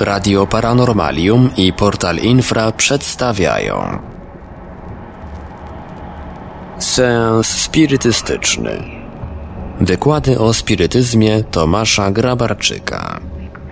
Radio 0.00 0.46
Paranormalium 0.46 1.50
i 1.56 1.72
Portal 1.72 2.16
Infra 2.16 2.72
przedstawiają 2.72 3.98
Seans 6.78 7.46
spirytystyczny 7.46 8.82
Wykłady 9.80 10.38
o 10.38 10.52
spirytyzmie 10.52 11.44
Tomasza 11.50 12.10
Grabarczyka 12.10 13.20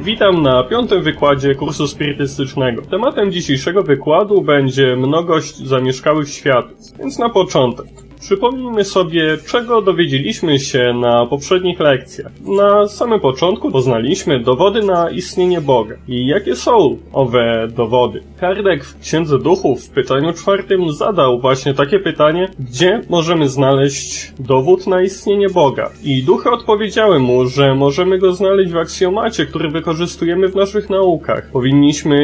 Witam 0.00 0.42
na 0.42 0.64
piątym 0.64 1.02
wykładzie 1.02 1.54
kursu 1.54 1.88
spirytystycznego. 1.88 2.82
Tematem 2.82 3.32
dzisiejszego 3.32 3.82
wykładu 3.82 4.42
będzie 4.42 4.96
mnogość 4.96 5.56
zamieszkałych 5.56 6.28
światów. 6.28 6.78
Więc 6.98 7.18
na 7.18 7.28
początek. 7.28 7.86
Przypomnijmy 8.20 8.84
sobie, 8.84 9.38
czego 9.46 9.82
dowiedzieliśmy 9.82 10.58
się 10.58 10.92
na 11.00 11.26
poprzednich 11.26 11.80
lekcjach. 11.80 12.32
Na 12.40 12.88
samym 12.88 13.20
początku 13.20 13.70
poznaliśmy 13.70 14.40
dowody 14.40 14.82
na 14.82 15.10
istnienie 15.10 15.60
Boga. 15.60 15.94
I 16.08 16.26
jakie 16.26 16.56
są 16.56 16.98
owe 17.12 17.68
dowody? 17.76 18.22
Kardek 18.40 18.84
w 18.84 19.00
Księdze 19.00 19.38
Duchów 19.38 19.84
w 19.84 19.90
pytaniu 19.90 20.32
czwartym 20.32 20.92
zadał 20.92 21.40
właśnie 21.40 21.74
takie 21.74 21.98
pytanie, 21.98 22.48
gdzie 22.58 23.00
możemy 23.08 23.48
znaleźć 23.48 24.32
dowód 24.38 24.86
na 24.86 25.02
istnienie 25.02 25.48
Boga? 25.48 25.90
I 26.02 26.22
duchy 26.22 26.50
odpowiedziały 26.50 27.18
mu, 27.18 27.46
że 27.46 27.74
możemy 27.74 28.18
go 28.18 28.32
znaleźć 28.32 28.72
w 28.72 28.76
aksjomacie, 28.76 29.46
który 29.46 29.68
wykorzystujemy 29.70 30.48
w 30.48 30.54
naszych 30.54 30.90
naukach. 30.90 31.50
Powinniśmy 31.52 32.18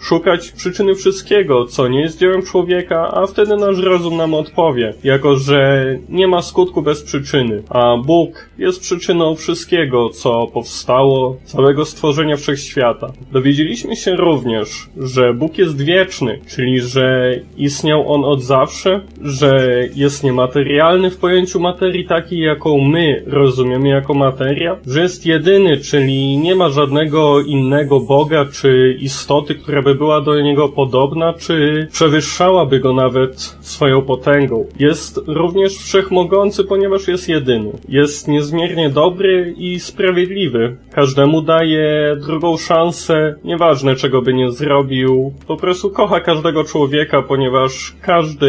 szukać 0.00 0.52
przyczyny 0.52 0.94
wszystkiego, 0.94 1.66
co 1.66 1.88
nie 1.88 2.00
jest 2.00 2.18
dziełem 2.18 2.42
człowieka, 2.42 3.10
a 3.14 3.26
wtedy 3.26 3.56
nasz 3.56 3.78
rozum 3.78 4.16
nam 4.16 4.34
odpowie. 4.34 4.94
Jako, 5.04 5.36
że 5.38 5.84
nie 6.08 6.28
ma 6.28 6.42
skutku 6.42 6.82
bez 6.82 7.02
przyczyny, 7.02 7.62
a 7.68 7.96
Bóg 7.96 8.48
jest 8.58 8.80
przyczyną 8.80 9.34
wszystkiego, 9.34 10.08
co 10.10 10.46
powstało, 10.46 11.36
całego 11.44 11.84
stworzenia 11.84 12.36
wszechświata. 12.36 13.12
Dowiedzieliśmy 13.32 13.96
się 13.96 14.16
również, 14.16 14.88
że 14.96 15.34
Bóg 15.34 15.58
jest 15.58 15.84
wieczny, 15.84 16.38
czyli 16.46 16.80
że 16.80 17.34
istniał 17.56 18.12
On 18.12 18.24
od 18.24 18.42
zawsze, 18.42 19.00
że 19.22 19.82
jest 19.94 20.24
niematerialny 20.24 21.10
w 21.10 21.16
pojęciu 21.16 21.60
materii 21.60 22.04
takiej, 22.04 22.40
jaką 22.40 22.78
my 22.78 23.22
rozumiemy 23.26 23.88
jako 23.88 24.14
materia, 24.14 24.76
że 24.86 25.02
jest 25.02 25.26
jedyny, 25.26 25.76
czyli 25.76 26.38
nie 26.38 26.54
ma 26.54 26.68
żadnego 26.68 27.40
innego 27.40 28.00
Boga 28.00 28.46
czy 28.52 28.96
istoty, 29.00 29.54
która 29.54 29.82
by 29.82 29.94
była 29.94 30.20
do 30.20 30.40
Niego 30.40 30.68
podobna, 30.68 31.32
czy 31.32 31.88
przewyższałaby 31.92 32.80
Go 32.80 32.92
nawet 32.92 33.56
swoją 33.60 34.02
potęgą. 34.02 34.66
Jest 34.78 35.20
również 35.28 35.76
wszechmogący, 35.76 36.64
ponieważ 36.64 37.08
jest 37.08 37.28
jedyny. 37.28 37.70
Jest 37.88 38.28
niezmiernie 38.28 38.90
dobry 38.90 39.54
i 39.56 39.80
sprawiedliwy. 39.80 40.76
Każdemu 40.92 41.42
daje 41.42 42.16
drugą 42.26 42.56
szansę, 42.56 43.34
nieważne 43.44 43.96
czego 43.96 44.22
by 44.22 44.34
nie 44.34 44.50
zrobił. 44.50 45.32
Po 45.46 45.56
prostu 45.56 45.90
kocha 45.90 46.20
każdego 46.20 46.64
człowieka, 46.64 47.22
ponieważ 47.22 47.94
każdy, 48.02 48.48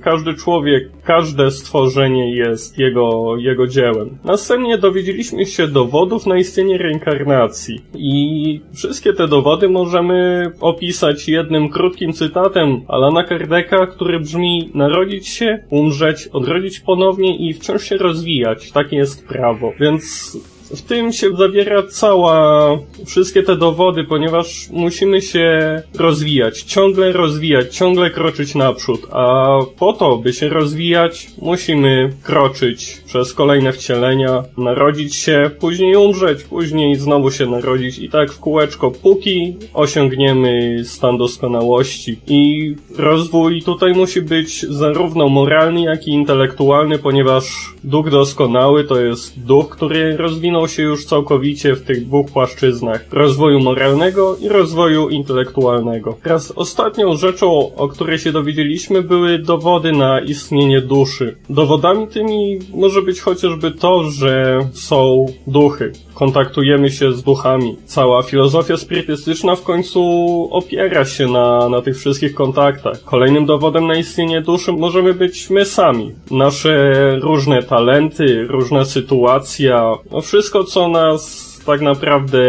każdy 0.00 0.34
człowiek, 0.34 0.90
każde 1.04 1.50
stworzenie 1.50 2.36
jest 2.36 2.78
jego, 2.78 3.36
jego 3.38 3.66
dziełem. 3.66 4.18
Następnie 4.24 4.78
dowiedzieliśmy 4.78 5.46
się 5.46 5.68
dowodów 5.68 6.26
na 6.26 6.38
istnienie 6.38 6.78
reinkarnacji. 6.78 7.80
I 7.94 8.60
wszystkie 8.74 9.12
te 9.12 9.28
dowody 9.28 9.68
możemy 9.68 10.50
opisać 10.60 11.28
jednym 11.28 11.68
krótkim 11.68 12.12
cytatem 12.12 12.80
Alana 12.88 13.24
Kardeka, 13.24 13.86
który 13.86 14.20
brzmi 14.20 14.70
narodzić 14.74 15.28
się, 15.28 15.58
umrzeć, 15.70 16.03
odrodzić 16.32 16.80
ponownie 16.80 17.36
i 17.48 17.54
wciąż 17.54 17.84
się 17.84 17.96
rozwijać. 17.96 18.72
Takie 18.72 18.96
jest 18.96 19.26
prawo. 19.26 19.72
Więc 19.80 20.36
w 20.70 20.82
tym 20.82 21.12
się 21.12 21.36
zawiera 21.36 21.82
cała, 21.82 22.68
wszystkie 23.06 23.42
te 23.42 23.56
dowody, 23.56 24.04
ponieważ 24.04 24.68
musimy 24.70 25.22
się 25.22 25.82
rozwijać, 25.98 26.62
ciągle 26.62 27.12
rozwijać, 27.12 27.76
ciągle 27.76 28.10
kroczyć 28.10 28.54
naprzód, 28.54 29.06
a 29.10 29.58
po 29.78 29.92
to, 29.92 30.16
by 30.16 30.32
się 30.32 30.48
rozwijać, 30.48 31.26
musimy 31.42 32.12
kroczyć 32.22 33.02
przez 33.06 33.34
kolejne 33.34 33.72
wcielenia, 33.72 34.44
narodzić 34.58 35.14
się, 35.14 35.50
później 35.60 35.96
umrzeć, 35.96 36.44
później 36.44 36.96
znowu 36.96 37.30
się 37.30 37.46
narodzić 37.46 37.98
i 37.98 38.10
tak 38.10 38.32
w 38.32 38.40
kółeczko, 38.40 38.90
póki 38.90 39.56
osiągniemy 39.74 40.82
stan 40.84 41.18
doskonałości. 41.18 42.16
I 42.26 42.74
rozwój 42.96 43.62
tutaj 43.62 43.92
musi 43.94 44.22
być 44.22 44.60
zarówno 44.62 45.28
moralny, 45.28 45.80
jak 45.80 46.06
i 46.06 46.10
intelektualny, 46.10 46.98
ponieważ 46.98 47.74
duch 47.84 48.10
doskonały 48.10 48.84
to 48.84 49.00
jest 49.00 49.40
duch, 49.40 49.68
który 49.68 50.16
rozwinął 50.16 50.53
się 50.66 50.82
już 50.82 51.06
całkowicie 51.06 51.74
w 51.74 51.82
tych 51.82 52.06
dwóch 52.06 52.30
płaszczyznach 52.30 53.04
rozwoju 53.12 53.60
moralnego 53.60 54.36
i 54.40 54.48
rozwoju 54.48 55.08
intelektualnego. 55.08 56.16
Teraz 56.22 56.52
ostatnią 56.56 57.16
rzeczą, 57.16 57.74
o 57.76 57.88
której 57.88 58.18
się 58.18 58.32
dowiedzieliśmy, 58.32 59.02
były 59.02 59.38
dowody 59.38 59.92
na 59.92 60.20
istnienie 60.20 60.80
duszy. 60.80 61.36
Dowodami 61.50 62.08
tymi 62.08 62.58
może 62.74 63.02
być 63.02 63.20
chociażby 63.20 63.70
to, 63.70 64.10
że 64.10 64.58
są 64.72 65.26
duchy. 65.46 65.92
Kontaktujemy 66.14 66.90
się 66.90 67.12
z 67.12 67.22
duchami. 67.22 67.76
Cała 67.86 68.22
filozofia 68.22 68.76
spirytystyczna 68.76 69.56
w 69.56 69.62
końcu 69.62 70.02
opiera 70.50 71.04
się 71.04 71.26
na, 71.26 71.68
na 71.68 71.82
tych 71.82 71.96
wszystkich 71.98 72.34
kontaktach. 72.34 73.04
Kolejnym 73.04 73.46
dowodem 73.46 73.86
na 73.86 73.94
istnienie 73.94 74.40
duszy 74.40 74.72
możemy 74.72 75.14
być 75.14 75.50
my 75.50 75.64
sami. 75.64 76.12
Nasze 76.30 76.94
różne 77.22 77.62
talenty, 77.62 78.46
różna 78.48 78.84
sytuacja, 78.84 79.94
no 80.10 80.20
wszystko 80.20 80.43
co 80.64 80.88
nas 80.88 81.54
tak 81.66 81.80
naprawdę 81.80 82.40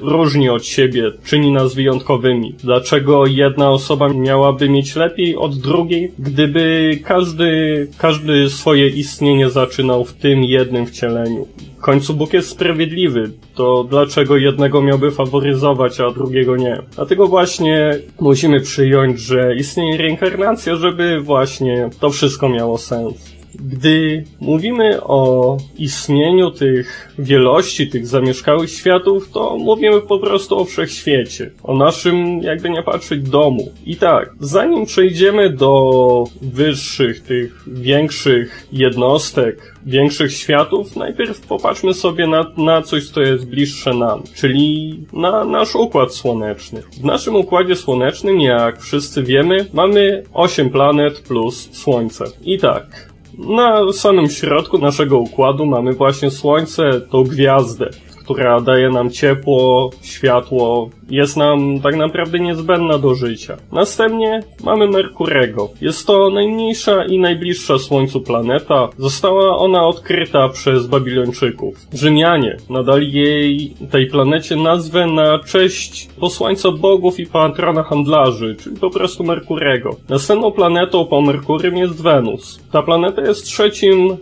różni 0.00 0.48
od 0.48 0.66
siebie, 0.66 1.10
czyni 1.24 1.52
nas 1.52 1.74
wyjątkowymi. 1.74 2.54
Dlaczego 2.64 3.26
jedna 3.26 3.70
osoba 3.70 4.08
miałaby 4.08 4.68
mieć 4.68 4.96
lepiej 4.96 5.36
od 5.36 5.58
drugiej, 5.58 6.12
gdyby 6.18 6.98
każdy, 7.04 7.88
każdy 7.98 8.50
swoje 8.50 8.88
istnienie 8.88 9.50
zaczynał 9.50 10.04
w 10.04 10.12
tym 10.12 10.44
jednym 10.44 10.86
wcieleniu? 10.86 11.48
W 11.78 11.84
końcu 11.84 12.14
Bóg 12.14 12.32
jest 12.32 12.48
sprawiedliwy, 12.48 13.30
to 13.54 13.84
dlaczego 13.84 14.36
jednego 14.36 14.82
miałby 14.82 15.10
faworyzować, 15.10 16.00
a 16.00 16.10
drugiego 16.10 16.56
nie? 16.56 16.78
Dlatego 16.96 17.26
właśnie 17.26 17.98
musimy 18.20 18.60
przyjąć, 18.60 19.20
że 19.20 19.56
istnieje 19.56 19.96
reinkarnacja, 19.96 20.76
żeby 20.76 21.20
właśnie 21.20 21.90
to 22.00 22.10
wszystko 22.10 22.48
miało 22.48 22.78
sens. 22.78 23.31
Gdy 23.54 24.24
mówimy 24.40 25.02
o 25.02 25.56
istnieniu 25.78 26.50
tych 26.50 27.08
wielości, 27.18 27.88
tych 27.88 28.06
zamieszkałych 28.06 28.70
światów, 28.70 29.30
to 29.30 29.56
mówimy 29.58 30.00
po 30.00 30.18
prostu 30.18 30.58
o 30.58 30.64
wszechświecie. 30.64 31.50
O 31.62 31.76
naszym, 31.76 32.42
jakby 32.42 32.70
nie 32.70 32.82
patrzeć, 32.82 33.22
domu. 33.22 33.72
I 33.86 33.96
tak, 33.96 34.34
zanim 34.40 34.86
przejdziemy 34.86 35.50
do 35.50 36.24
wyższych, 36.42 37.22
tych 37.22 37.64
większych 37.66 38.66
jednostek, 38.72 39.74
większych 39.86 40.32
światów, 40.32 40.96
najpierw 40.96 41.40
popatrzmy 41.40 41.94
sobie 41.94 42.26
na, 42.26 42.46
na 42.56 42.82
coś, 42.82 43.08
co 43.08 43.20
jest 43.20 43.46
bliższe 43.46 43.94
nam, 43.94 44.22
czyli 44.34 44.98
na 45.12 45.44
nasz 45.44 45.74
układ 45.74 46.14
słoneczny. 46.14 46.82
W 46.82 47.04
naszym 47.04 47.36
układzie 47.36 47.76
słonecznym, 47.76 48.40
jak 48.40 48.80
wszyscy 48.80 49.22
wiemy, 49.22 49.66
mamy 49.72 50.22
8 50.32 50.70
planet 50.70 51.20
plus 51.20 51.68
Słońce. 51.72 52.24
I 52.44 52.58
tak, 52.58 53.11
na 53.38 53.92
samym 53.92 54.30
środku 54.30 54.78
naszego 54.78 55.18
układu 55.18 55.66
mamy 55.66 55.92
właśnie 55.92 56.30
Słońce, 56.30 57.00
tą 57.10 57.24
gwiazdę, 57.24 57.90
która 58.32 58.60
daje 58.60 58.90
nam 58.90 59.10
ciepło, 59.10 59.90
światło, 60.02 60.90
jest 61.10 61.36
nam 61.36 61.80
tak 61.80 61.96
naprawdę 61.96 62.40
niezbędna 62.40 62.98
do 62.98 63.14
życia. 63.14 63.56
Następnie 63.72 64.40
mamy 64.64 64.88
Merkurego. 64.88 65.70
Jest 65.80 66.06
to 66.06 66.30
najmniejsza 66.30 67.04
i 67.04 67.18
najbliższa 67.18 67.78
Słońcu 67.78 68.20
planeta. 68.20 68.88
Została 68.98 69.56
ona 69.56 69.86
odkryta 69.86 70.48
przez 70.48 70.86
Babilończyków. 70.86 71.76
Rzymianie 71.92 72.56
nadali 72.70 73.12
jej, 73.12 73.74
tej 73.90 74.06
planecie 74.06 74.56
nazwę 74.56 75.06
na 75.06 75.38
cześć 75.38 76.08
posłańca 76.20 76.70
bogów 76.70 77.20
i 77.20 77.26
patrona 77.26 77.82
handlarzy, 77.82 78.56
czyli 78.62 78.76
po 78.76 78.90
prostu 78.90 79.24
Merkurego. 79.24 79.96
Następną 80.08 80.52
planetą 80.52 81.04
po 81.04 81.20
Merkurym 81.20 81.76
jest 81.76 82.02
Wenus. 82.02 82.60
Ta 82.72 82.82
planeta 82.82 83.22
jest 83.22 83.44
trzecim 83.44 84.16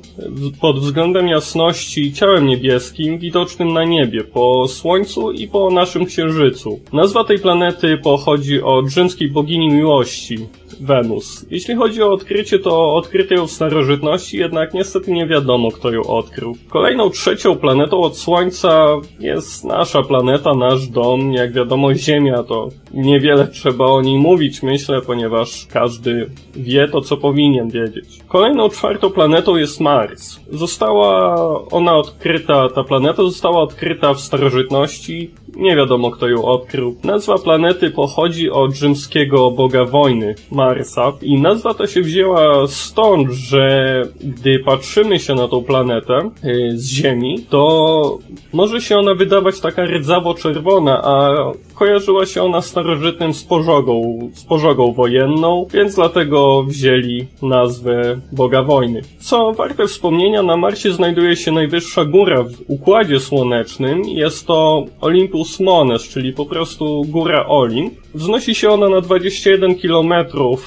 pod 0.60 0.78
względem 0.78 1.28
jasności 1.28 2.12
ciałem 2.12 2.46
niebieskim 2.46 3.18
widocznym 3.18 3.72
na 3.72 3.84
niebie, 3.84 3.99
po 4.32 4.68
Słońcu 4.68 5.32
i 5.32 5.48
po 5.48 5.70
naszym 5.70 6.06
Księżycu. 6.06 6.80
Nazwa 6.92 7.24
tej 7.24 7.38
planety 7.38 7.98
pochodzi 7.98 8.62
od 8.62 8.86
rzymskiej 8.86 9.28
bogini 9.28 9.68
miłości, 9.68 10.38
Wenus. 10.80 11.46
Jeśli 11.50 11.74
chodzi 11.74 12.02
o 12.02 12.12
odkrycie, 12.12 12.58
to 12.58 12.94
odkryto 12.94 13.34
ją 13.34 13.46
w 13.46 13.50
starożytności, 13.50 14.38
jednak 14.38 14.74
niestety 14.74 15.12
nie 15.12 15.26
wiadomo, 15.26 15.70
kto 15.70 15.92
ją 15.92 16.02
odkrył. 16.02 16.56
Kolejną 16.68 17.10
trzecią 17.10 17.56
planetą 17.56 18.00
od 18.00 18.18
Słońca 18.18 18.86
jest 19.20 19.64
nasza 19.64 20.02
planeta, 20.02 20.54
nasz 20.54 20.88
dom. 20.88 21.32
Jak 21.32 21.52
wiadomo, 21.52 21.94
Ziemia 21.94 22.42
to 22.42 22.68
niewiele 22.94 23.46
trzeba 23.46 23.84
o 23.84 24.02
niej 24.02 24.18
mówić, 24.18 24.62
myślę, 24.62 25.00
ponieważ 25.00 25.66
każdy 25.72 26.30
wie 26.56 26.88
to, 26.88 27.00
co 27.00 27.16
powinien 27.16 27.70
wiedzieć. 27.70 28.18
Kolejną 28.28 28.68
czwartą 28.68 29.10
planetą 29.10 29.56
jest 29.56 29.80
Mars. 29.80 30.40
Została 30.50 31.34
ona 31.70 31.96
odkryta, 31.96 32.68
ta 32.68 32.84
planeta 32.84 33.22
została 33.22 33.62
odkryta 33.62 33.79
w 34.14 34.20
starożytności. 34.20 35.30
Nie 35.56 35.76
wiadomo, 35.76 36.10
kto 36.10 36.28
ją 36.28 36.44
odkrył. 36.44 36.96
Nazwa 37.04 37.38
planety 37.38 37.90
pochodzi 37.90 38.50
od 38.50 38.74
rzymskiego 38.74 39.50
boga 39.50 39.84
wojny, 39.84 40.34
Marsa. 40.50 41.12
I 41.22 41.40
nazwa 41.40 41.74
ta 41.74 41.86
się 41.86 42.00
wzięła 42.00 42.66
stąd, 42.66 43.30
że 43.30 44.02
gdy 44.20 44.58
patrzymy 44.58 45.18
się 45.18 45.34
na 45.34 45.48
tą 45.48 45.64
planetę 45.64 46.30
yy, 46.42 46.78
z 46.78 46.88
Ziemi, 46.88 47.46
to 47.50 48.18
może 48.52 48.80
się 48.80 48.98
ona 48.98 49.14
wydawać 49.14 49.60
taka 49.60 49.84
rdzawo-czerwona, 49.84 51.00
a 51.04 51.34
kojarzyła 51.80 52.26
się 52.26 52.42
ona 52.42 52.62
starożytnym 52.62 53.34
z 53.34 53.44
pożogą, 53.44 54.18
z 54.34 54.44
pożogą 54.44 54.92
wojenną, 54.92 55.66
więc 55.72 55.94
dlatego 55.94 56.62
wzięli 56.62 57.26
nazwę 57.42 58.20
Boga 58.32 58.62
Wojny. 58.62 59.02
Co 59.18 59.52
warte 59.52 59.86
wspomnienia, 59.86 60.42
na 60.42 60.56
Marsie 60.56 60.92
znajduje 60.92 61.36
się 61.36 61.52
najwyższa 61.52 62.04
góra 62.04 62.42
w 62.42 62.54
Układzie 62.66 63.20
Słonecznym. 63.20 64.04
Jest 64.04 64.46
to 64.46 64.84
Olympus 65.00 65.60
Mons, 65.60 66.02
czyli 66.02 66.32
po 66.32 66.46
prostu 66.46 67.02
góra 67.08 67.46
Olimp. 67.46 67.94
Wznosi 68.14 68.54
się 68.54 68.70
ona 68.70 68.88
na 68.88 69.00
21 69.00 69.74
km 69.74 70.14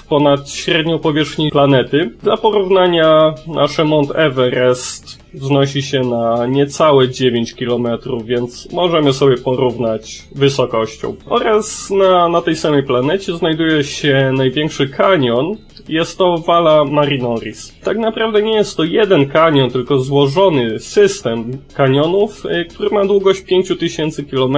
ponad 0.09 0.49
średnią 0.49 0.99
powierzchnię 0.99 1.51
planety. 1.51 2.11
Dla 2.23 2.37
porównania 2.37 3.33
nasze 3.47 3.83
Mount 3.85 4.11
Everest 4.15 5.22
wznosi 5.33 5.81
się 5.81 6.01
na 6.01 6.47
niecałe 6.47 7.09
9 7.09 7.53
km, 7.53 7.87
więc 8.25 8.71
możemy 8.71 9.13
sobie 9.13 9.37
porównać 9.37 10.23
wysokością. 10.35 11.15
Oraz 11.25 11.89
na, 11.89 12.29
na 12.29 12.41
tej 12.41 12.55
samej 12.55 12.83
planecie 12.83 13.37
znajduje 13.37 13.83
się 13.83 14.31
największy 14.37 14.89
kanion, 14.89 15.55
jest 15.89 16.17
to 16.17 16.37
Vala 16.37 16.85
Marinoris. 16.85 17.73
Tak 17.83 17.97
naprawdę 17.97 18.41
nie 18.41 18.53
jest 18.53 18.77
to 18.77 18.83
jeden 18.83 19.25
kanion, 19.25 19.69
tylko 19.69 19.99
złożony 19.99 20.79
system 20.79 21.57
kanionów, 21.73 22.45
y, 22.45 22.65
który 22.65 22.89
ma 22.89 23.05
długość 23.05 23.41
5000 23.41 24.23
km, 24.23 24.57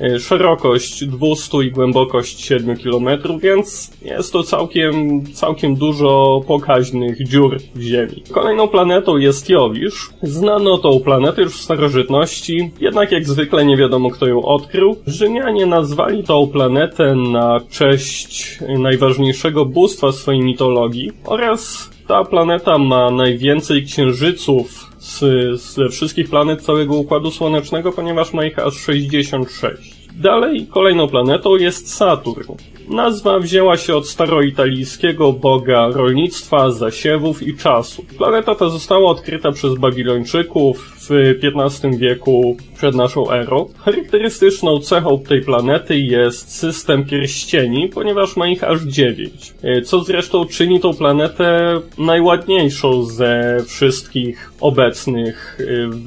y, 0.00 0.20
szerokość 0.20 1.04
200 1.04 1.62
i 1.62 1.70
głębokość 1.70 2.40
7 2.40 2.76
km, 2.76 3.08
więc 3.38 3.92
jest 4.02 4.32
to 4.32 4.42
całkiem, 4.42 5.24
całkiem 5.32 5.76
dużo 5.76 6.40
pokaźnych 6.46 7.28
dziur 7.28 7.58
w 7.74 7.80
Ziemi. 7.80 8.22
Kolejną 8.32 8.68
planetą 8.68 9.16
jest 9.16 9.48
Jowisz. 9.48 10.10
Znano 10.22 10.78
tą 10.78 11.00
planetę 11.00 11.42
już 11.42 11.56
w 11.56 11.62
starożytności, 11.62 12.70
jednak 12.80 13.12
jak 13.12 13.24
zwykle 13.24 13.64
nie 13.64 13.76
wiadomo 13.76 14.10
kto 14.10 14.26
ją 14.26 14.42
odkrył. 14.42 14.96
Rzymianie 15.06 15.66
nazwali 15.66 16.24
tą 16.24 16.46
planetę 16.46 17.14
na 17.14 17.60
cześć 17.70 18.58
najważniejszego 18.78 19.64
bóstwa 19.64 20.12
swojej 20.12 20.40
mitologii 20.62 21.12
oraz 21.24 21.90
ta 22.08 22.24
planeta 22.24 22.78
ma 22.78 23.10
najwięcej 23.10 23.84
księżyców 23.84 24.90
z, 24.98 25.20
ze 25.60 25.88
wszystkich 25.88 26.30
planet 26.30 26.62
całego 26.62 26.96
Układu 26.96 27.30
Słonecznego, 27.30 27.92
ponieważ 27.92 28.32
ma 28.32 28.44
ich 28.44 28.58
aż 28.58 28.74
66. 28.76 30.08
Dalej 30.14 30.66
kolejną 30.66 31.08
planetą 31.08 31.56
jest 31.56 31.94
Saturn. 31.94 32.52
Nazwa 32.88 33.38
wzięła 33.38 33.76
się 33.76 33.96
od 33.96 34.08
staroitalijskiego 34.08 35.32
boga 35.32 35.88
rolnictwa, 35.88 36.70
zasiewów 36.70 37.42
i 37.42 37.56
czasu. 37.56 38.04
Planeta 38.18 38.54
ta 38.54 38.68
została 38.68 39.10
odkryta 39.10 39.52
przez 39.52 39.74
Babilończyków 39.74 40.92
w 41.08 41.34
XV 41.42 41.98
wieku 41.98 42.56
przed 42.76 42.94
naszą 42.94 43.30
erą. 43.30 43.68
Charakterystyczną 43.78 44.80
cechą 44.80 45.18
tej 45.18 45.40
planety 45.40 45.98
jest 45.98 46.56
system 46.56 47.04
pierścieni, 47.04 47.88
ponieważ 47.88 48.36
ma 48.36 48.48
ich 48.48 48.64
aż 48.64 48.82
dziewięć, 48.82 49.54
co 49.84 50.00
zresztą 50.00 50.44
czyni 50.44 50.80
tą 50.80 50.94
planetę 50.94 51.80
najładniejszą 51.98 53.04
ze 53.04 53.56
wszystkich 53.66 54.52
obecnych 54.60 55.58
w 55.90 56.06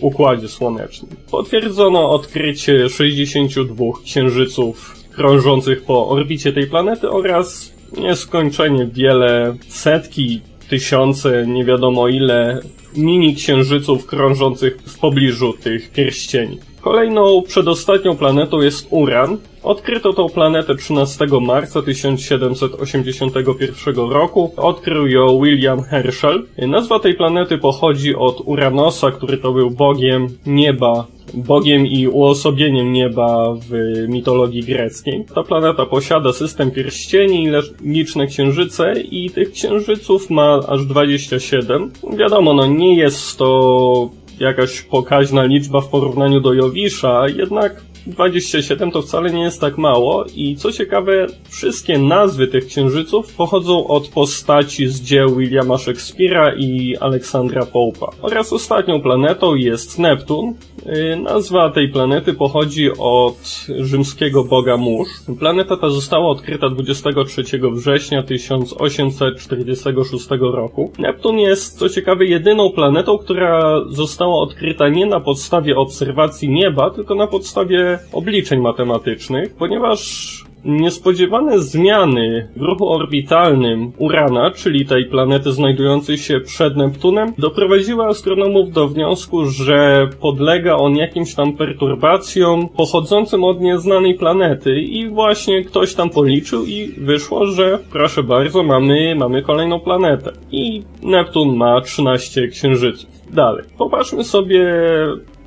Układzie 0.00 0.48
Słonecznym. 0.48 1.10
Potwierdzono 1.30 2.10
odkrycie 2.10 2.88
62 2.88 3.84
księżyców 4.04 4.97
krążących 5.18 5.84
po 5.84 6.08
orbicie 6.08 6.52
tej 6.52 6.66
planety 6.66 7.10
oraz 7.10 7.72
nieskończenie 7.98 8.86
wiele, 8.86 9.56
setki, 9.68 10.40
tysiące, 10.68 11.46
nie 11.46 11.64
wiadomo 11.64 12.08
ile 12.08 12.60
mini 12.96 13.34
księżyców 13.34 14.06
krążących 14.06 14.78
w 14.86 14.98
pobliżu 14.98 15.52
tych 15.52 15.90
pierścieni. 15.92 16.58
Kolejną, 16.88 17.42
przedostatnią 17.42 18.16
planetą 18.16 18.60
jest 18.60 18.86
Uran. 18.90 19.36
Odkryto 19.62 20.12
tą 20.12 20.28
planetę 20.28 20.74
13 20.74 21.26
marca 21.40 21.82
1781 21.82 24.10
roku. 24.10 24.52
Odkrył 24.56 25.06
ją 25.06 25.40
William 25.42 25.82
Herschel. 25.82 26.44
Nazwa 26.58 26.98
tej 26.98 27.14
planety 27.14 27.58
pochodzi 27.58 28.14
od 28.14 28.42
Uranosa, 28.44 29.10
który 29.10 29.38
to 29.38 29.52
był 29.52 29.70
bogiem 29.70 30.28
nieba 30.46 31.06
bogiem 31.34 31.86
i 31.86 32.08
uosobieniem 32.08 32.92
nieba 32.92 33.54
w 33.54 33.70
mitologii 34.08 34.62
greckiej. 34.62 35.24
Ta 35.34 35.42
planeta 35.42 35.86
posiada 35.86 36.32
system 36.32 36.70
pierścieni, 36.70 37.48
liczne 37.84 38.26
księżyce 38.26 39.00
i 39.00 39.30
tych 39.30 39.52
księżyców 39.52 40.30
ma 40.30 40.60
aż 40.68 40.84
27. 40.84 41.92
Wiadomo, 42.16 42.54
no 42.54 42.66
nie 42.66 42.96
jest 42.96 43.38
to 43.38 44.10
jakaś 44.40 44.82
pokaźna 44.82 45.44
liczba 45.44 45.80
w 45.80 45.88
porównaniu 45.88 46.40
do 46.40 46.54
Jowisza, 46.54 47.28
jednak 47.36 47.80
27 48.08 48.90
to 48.90 49.02
wcale 49.02 49.30
nie 49.30 49.42
jest 49.42 49.60
tak 49.60 49.78
mało 49.78 50.24
i 50.34 50.56
co 50.56 50.72
ciekawe, 50.72 51.26
wszystkie 51.48 51.98
nazwy 51.98 52.48
tych 52.48 52.66
księżyców 52.66 53.32
pochodzą 53.32 53.86
od 53.86 54.08
postaci 54.08 54.88
z 54.88 55.00
dzieł 55.00 55.36
Williama 55.36 55.74
Shakespeare'a 55.74 56.52
i 56.58 56.96
Aleksandra 56.96 57.62
Pope'a. 57.62 58.08
Oraz 58.22 58.52
ostatnią 58.52 59.00
planetą 59.00 59.54
jest 59.54 59.98
Neptun. 59.98 60.54
Y, 60.86 61.16
nazwa 61.16 61.70
tej 61.70 61.88
planety 61.88 62.34
pochodzi 62.34 62.90
od 62.98 63.66
rzymskiego 63.78 64.44
boga 64.44 64.76
mórz. 64.76 65.08
Planeta 65.38 65.76
ta 65.76 65.90
została 65.90 66.28
odkryta 66.28 66.68
23 66.68 67.42
września 67.72 68.22
1846 68.22 70.28
roku. 70.40 70.92
Neptun 70.98 71.38
jest, 71.38 71.78
co 71.78 71.88
ciekawe, 71.88 72.24
jedyną 72.24 72.70
planetą, 72.70 73.18
która 73.18 73.80
została 73.88 74.42
odkryta 74.42 74.88
nie 74.88 75.06
na 75.06 75.20
podstawie 75.20 75.76
obserwacji 75.76 76.48
nieba, 76.48 76.90
tylko 76.90 77.14
na 77.14 77.26
podstawie 77.26 77.97
obliczeń 78.12 78.60
matematycznych, 78.60 79.54
ponieważ 79.54 80.48
Niespodziewane 80.64 81.58
zmiany 81.58 82.48
w 82.56 82.62
ruchu 82.62 82.88
orbitalnym 82.88 83.92
Urana, 83.98 84.50
czyli 84.50 84.86
tej 84.86 85.04
planety 85.04 85.52
znajdującej 85.52 86.18
się 86.18 86.40
przed 86.40 86.76
Neptunem, 86.76 87.32
doprowadziły 87.38 88.04
astronomów 88.04 88.72
do 88.72 88.88
wniosku, 88.88 89.46
że 89.46 90.08
podlega 90.20 90.76
on 90.76 90.96
jakimś 90.96 91.34
tam 91.34 91.52
perturbacjom 91.52 92.68
pochodzącym 92.68 93.44
od 93.44 93.60
nieznanej 93.60 94.14
planety 94.14 94.80
i 94.80 95.08
właśnie 95.08 95.64
ktoś 95.64 95.94
tam 95.94 96.10
policzył 96.10 96.64
i 96.66 96.88
wyszło, 96.98 97.46
że 97.46 97.78
proszę 97.92 98.22
bardzo, 98.22 98.62
mamy, 98.62 99.14
mamy 99.14 99.42
kolejną 99.42 99.80
planetę. 99.80 100.32
I 100.52 100.82
Neptun 101.02 101.56
ma 101.56 101.80
13 101.80 102.48
księżyców. 102.48 103.10
Dalej. 103.30 103.64
Popatrzmy 103.78 104.24
sobie 104.24 104.66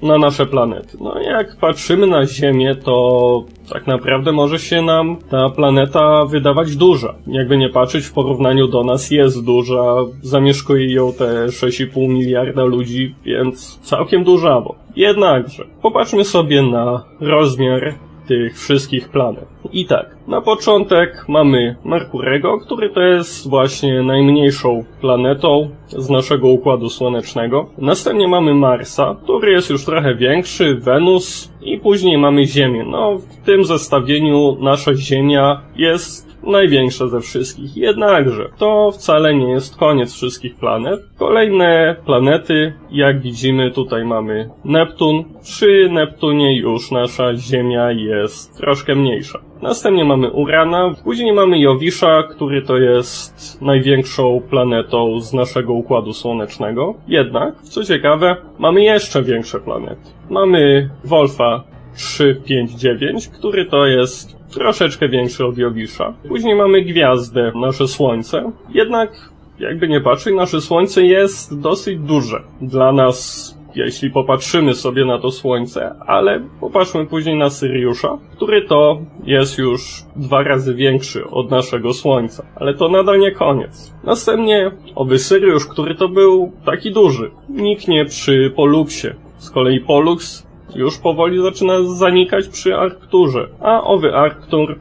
na 0.01 0.17
nasze 0.17 0.45
planety. 0.45 0.97
No 1.01 1.21
jak 1.21 1.55
patrzymy 1.55 2.07
na 2.07 2.25
Ziemię, 2.25 2.75
to 2.75 3.43
tak 3.73 3.87
naprawdę 3.87 4.31
może 4.31 4.59
się 4.59 4.81
nam 4.81 5.17
ta 5.29 5.49
planeta 5.49 6.25
wydawać 6.25 6.75
duża. 6.75 7.15
Jakby 7.27 7.57
nie 7.57 7.69
patrzeć, 7.69 8.05
w 8.05 8.13
porównaniu 8.13 8.67
do 8.67 8.83
nas 8.83 9.11
jest 9.11 9.45
duża, 9.45 9.95
zamieszkuje 10.21 10.93
ją 10.93 11.13
te 11.13 11.45
6,5 11.45 12.09
miliarda 12.09 12.63
ludzi, 12.63 13.15
więc 13.25 13.79
całkiem 13.79 14.23
dużawo. 14.23 14.75
Jednakże, 14.95 15.65
popatrzmy 15.81 16.25
sobie 16.25 16.61
na 16.61 17.03
rozmiar 17.19 17.93
tych 18.31 18.59
wszystkich 18.59 19.09
planet. 19.09 19.45
I 19.73 19.85
tak, 19.85 20.15
na 20.27 20.41
początek 20.41 21.25
mamy 21.27 21.75
Merkurego, 21.85 22.57
który 22.57 22.89
to 22.89 23.01
jest 23.01 23.49
właśnie 23.49 24.03
najmniejszą 24.03 24.83
planetą 25.01 25.69
z 25.87 26.09
naszego 26.09 26.47
Układu 26.47 26.89
Słonecznego. 26.89 27.69
Następnie 27.77 28.27
mamy 28.27 28.53
Marsa, 28.53 29.15
który 29.23 29.51
jest 29.51 29.69
już 29.69 29.85
trochę 29.85 30.15
większy, 30.15 30.75
Wenus 30.75 31.51
i 31.61 31.77
później 31.77 32.17
mamy 32.17 32.45
Ziemię. 32.45 32.85
No, 32.87 33.17
w 33.17 33.45
tym 33.45 33.65
zestawieniu 33.65 34.57
nasza 34.59 34.95
Ziemia 34.95 35.61
jest 35.75 36.30
największa 36.43 37.07
ze 37.07 37.21
wszystkich. 37.21 37.77
Jednakże 37.77 38.49
to 38.57 38.91
wcale 38.91 39.35
nie 39.35 39.49
jest 39.49 39.77
koniec 39.77 40.13
wszystkich 40.13 40.55
planet. 40.55 40.99
Kolejne 41.17 41.95
planety, 42.05 42.73
jak 42.91 43.21
widzimy, 43.21 43.71
tutaj 43.71 44.05
mamy 44.05 44.49
Neptun. 44.65 45.23
Przy 45.41 45.89
Neptunie 45.91 46.57
już 46.57 46.91
nasza 46.91 47.35
Ziemia 47.35 47.91
jest 47.91 48.57
troszkę 48.57 48.95
mniejsza. 48.95 49.39
Następnie 49.61 50.05
mamy 50.05 50.31
Urana, 50.31 50.95
później 51.03 51.33
mamy 51.33 51.59
Jowisza, 51.59 52.23
który 52.23 52.61
to 52.61 52.77
jest 52.77 53.61
największą 53.61 54.41
planetą 54.49 55.19
z 55.19 55.33
naszego 55.33 55.73
Układu 55.73 56.13
Słonecznego. 56.13 56.93
Jednak, 57.07 57.61
co 57.61 57.83
ciekawe, 57.83 58.35
mamy 58.59 58.83
jeszcze 58.83 59.23
większe 59.23 59.59
planety. 59.59 60.09
Mamy 60.29 60.89
Wolfa 61.03 61.63
359, 61.95 63.27
który 63.27 63.65
to 63.65 63.85
jest 63.85 64.37
troszeczkę 64.49 65.09
większy 65.09 65.45
od 65.45 65.57
Jowisza. 65.57 66.13
Później 66.27 66.55
mamy 66.55 66.81
gwiazdę, 66.81 67.51
nasze 67.55 67.87
Słońce. 67.87 68.51
Jednak, 68.73 69.29
jakby 69.59 69.87
nie 69.87 70.01
patrzeć, 70.01 70.35
nasze 70.35 70.61
Słońce 70.61 71.05
jest 71.05 71.59
dosyć 71.59 71.99
duże. 71.99 72.43
Dla 72.61 72.91
nas 72.91 73.51
jeśli 73.75 74.09
popatrzymy 74.09 74.73
sobie 74.73 75.05
na 75.05 75.19
to 75.19 75.31
Słońce, 75.31 75.95
ale 76.07 76.41
popatrzmy 76.59 77.05
później 77.05 77.37
na 77.37 77.49
Syriusza, 77.49 78.17
który 78.35 78.61
to 78.61 79.01
jest 79.23 79.57
już 79.57 80.03
dwa 80.15 80.43
razy 80.43 80.75
większy 80.75 81.27
od 81.27 81.51
naszego 81.51 81.93
Słońca. 81.93 82.45
Ale 82.55 82.73
to 82.73 82.89
nadal 82.89 83.19
nie 83.19 83.31
koniec. 83.31 83.93
Następnie 84.03 84.71
owy 84.95 85.19
Syriusz, 85.19 85.67
który 85.67 85.95
to 85.95 86.09
był 86.09 86.51
taki 86.65 86.91
duży, 86.91 87.31
niknie 87.49 88.05
przy 88.05 88.51
Poluksie. 88.55 89.07
Z 89.37 89.49
kolei 89.49 89.79
Polux 89.79 90.47
już 90.75 90.97
powoli 90.97 91.41
zaczyna 91.41 91.83
zanikać 91.83 92.47
przy 92.47 92.75
Arkturze, 92.75 93.47
a 93.59 93.83
owy 93.83 94.15
Arktur 94.15 94.79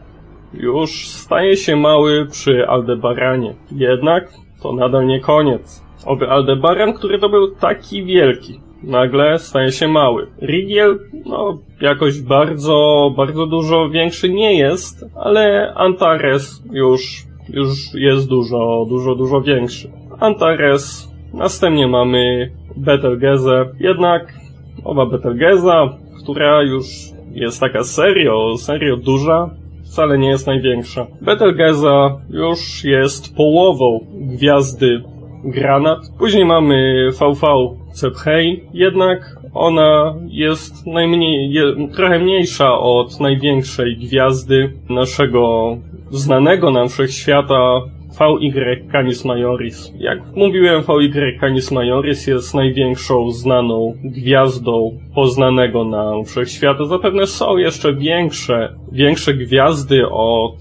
już 0.55 1.09
staje 1.09 1.57
się 1.57 1.77
mały 1.77 2.27
przy 2.27 2.69
Aldebaranie. 2.69 3.55
Jednak 3.73 4.33
to 4.63 4.73
nadal 4.73 5.07
nie 5.07 5.21
koniec. 5.21 5.85
Owy 6.07 6.29
Aldebaran, 6.29 6.93
który 6.93 7.19
to 7.19 7.29
był 7.29 7.55
taki 7.55 8.05
wielki, 8.05 8.61
nagle 8.83 9.39
staje 9.39 9.73
się 9.73 9.89
mały. 9.89 10.27
Rigiel, 10.43 10.99
no, 11.27 11.59
jakoś 11.81 12.21
bardzo, 12.21 13.11
bardzo 13.17 13.47
dużo 13.47 13.89
większy 13.89 14.29
nie 14.29 14.59
jest, 14.59 15.05
ale 15.17 15.73
Antares 15.75 16.63
już, 16.73 17.25
już 17.49 17.95
jest 17.95 18.29
dużo, 18.29 18.87
dużo, 18.89 19.15
dużo 19.15 19.41
większy. 19.41 19.91
Antares, 20.21 21.13
następnie 21.35 21.89
mamy 21.89 22.51
Betelgezę, 22.77 23.69
jednak 23.81 24.40
owa 24.85 25.07
Betelgeza, 25.07 25.89
która 26.23 26.63
już 26.63 26.87
jest 27.33 27.61
taka 27.61 27.85
serio, 27.85 28.57
serio 28.59 28.97
duża, 28.97 29.51
wcale 29.85 30.19
nie 30.19 30.29
jest 30.29 30.47
największa. 30.47 31.07
Betelgeza 31.21 32.21
już 32.31 32.85
jest 32.85 33.37
połową 33.37 34.07
gwiazdy 34.13 35.03
Granat. 35.45 35.99
Później 36.19 36.45
mamy 36.45 37.09
VV 37.13 37.47
Cephei, 37.93 38.63
jednak 38.75 39.37
ona 39.55 40.15
jest 40.29 40.87
najmniej, 40.87 41.53
je, 41.53 41.89
trochę 41.95 42.19
mniejsza 42.19 42.79
od 42.79 43.21
największej 43.21 43.97
gwiazdy 43.97 44.73
naszego 44.89 45.77
znanego 46.11 46.71
nam 46.71 46.89
wszechświata 46.89 47.81
VY 48.19 48.89
Canis 48.93 49.25
Majoris. 49.25 49.93
Jak 49.99 50.19
mówiłem, 50.37 50.83
VY 50.83 51.39
Canis 51.41 51.71
Majoris 51.71 52.27
jest 52.27 52.55
największą 52.55 53.31
znaną 53.31 53.95
gwiazdą 54.05 54.99
poznanego 55.15 55.85
nam 55.85 56.25
wszechświata. 56.25 56.85
Zapewne 56.85 57.27
są 57.27 57.57
jeszcze 57.57 57.95
większe, 57.95 58.75
większe 58.93 59.35
gwiazdy 59.35 60.09
od, 60.11 60.57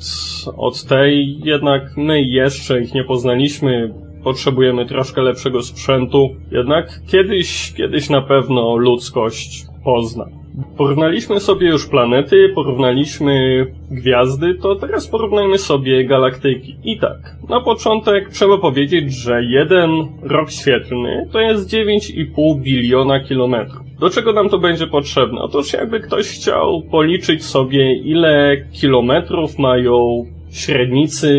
od 0.57 0.83
tej, 0.83 1.39
jednak 1.43 1.81
my 1.97 2.21
jeszcze 2.21 2.81
ich 2.81 2.93
nie 2.93 3.03
poznaliśmy 3.03 3.93
potrzebujemy 4.23 4.85
troszkę 4.85 5.21
lepszego 5.21 5.61
sprzętu, 5.61 6.29
jednak 6.51 6.99
kiedyś, 7.11 7.73
kiedyś 7.73 8.09
na 8.09 8.21
pewno 8.21 8.75
ludzkość 8.75 9.65
pozna. 9.83 10.38
Porównaliśmy 10.77 11.39
sobie 11.39 11.67
już 11.67 11.87
planety, 11.87 12.51
porównaliśmy 12.55 13.65
gwiazdy, 13.91 14.55
to 14.55 14.75
teraz 14.75 15.07
porównajmy 15.07 15.57
sobie 15.57 16.05
galaktyki. 16.05 16.77
I 16.83 16.99
tak, 16.99 17.35
na 17.49 17.61
początek 17.61 18.29
trzeba 18.29 18.57
powiedzieć, 18.57 19.13
że 19.13 19.43
jeden 19.43 19.89
rok 20.21 20.51
świetlny 20.51 21.29
to 21.31 21.39
jest 21.39 21.73
9,5 21.73 22.61
biliona 22.61 23.19
kilometrów. 23.19 23.89
Do 23.99 24.09
czego 24.09 24.33
nam 24.33 24.49
to 24.49 24.57
będzie 24.57 24.87
potrzebne? 24.87 25.41
Otóż 25.41 25.73
jakby 25.73 25.99
ktoś 25.99 26.27
chciał 26.27 26.81
policzyć 26.91 27.45
sobie, 27.45 27.93
ile 27.93 28.57
kilometrów 28.71 29.59
mają 29.59 30.25
średnicy 30.51 31.29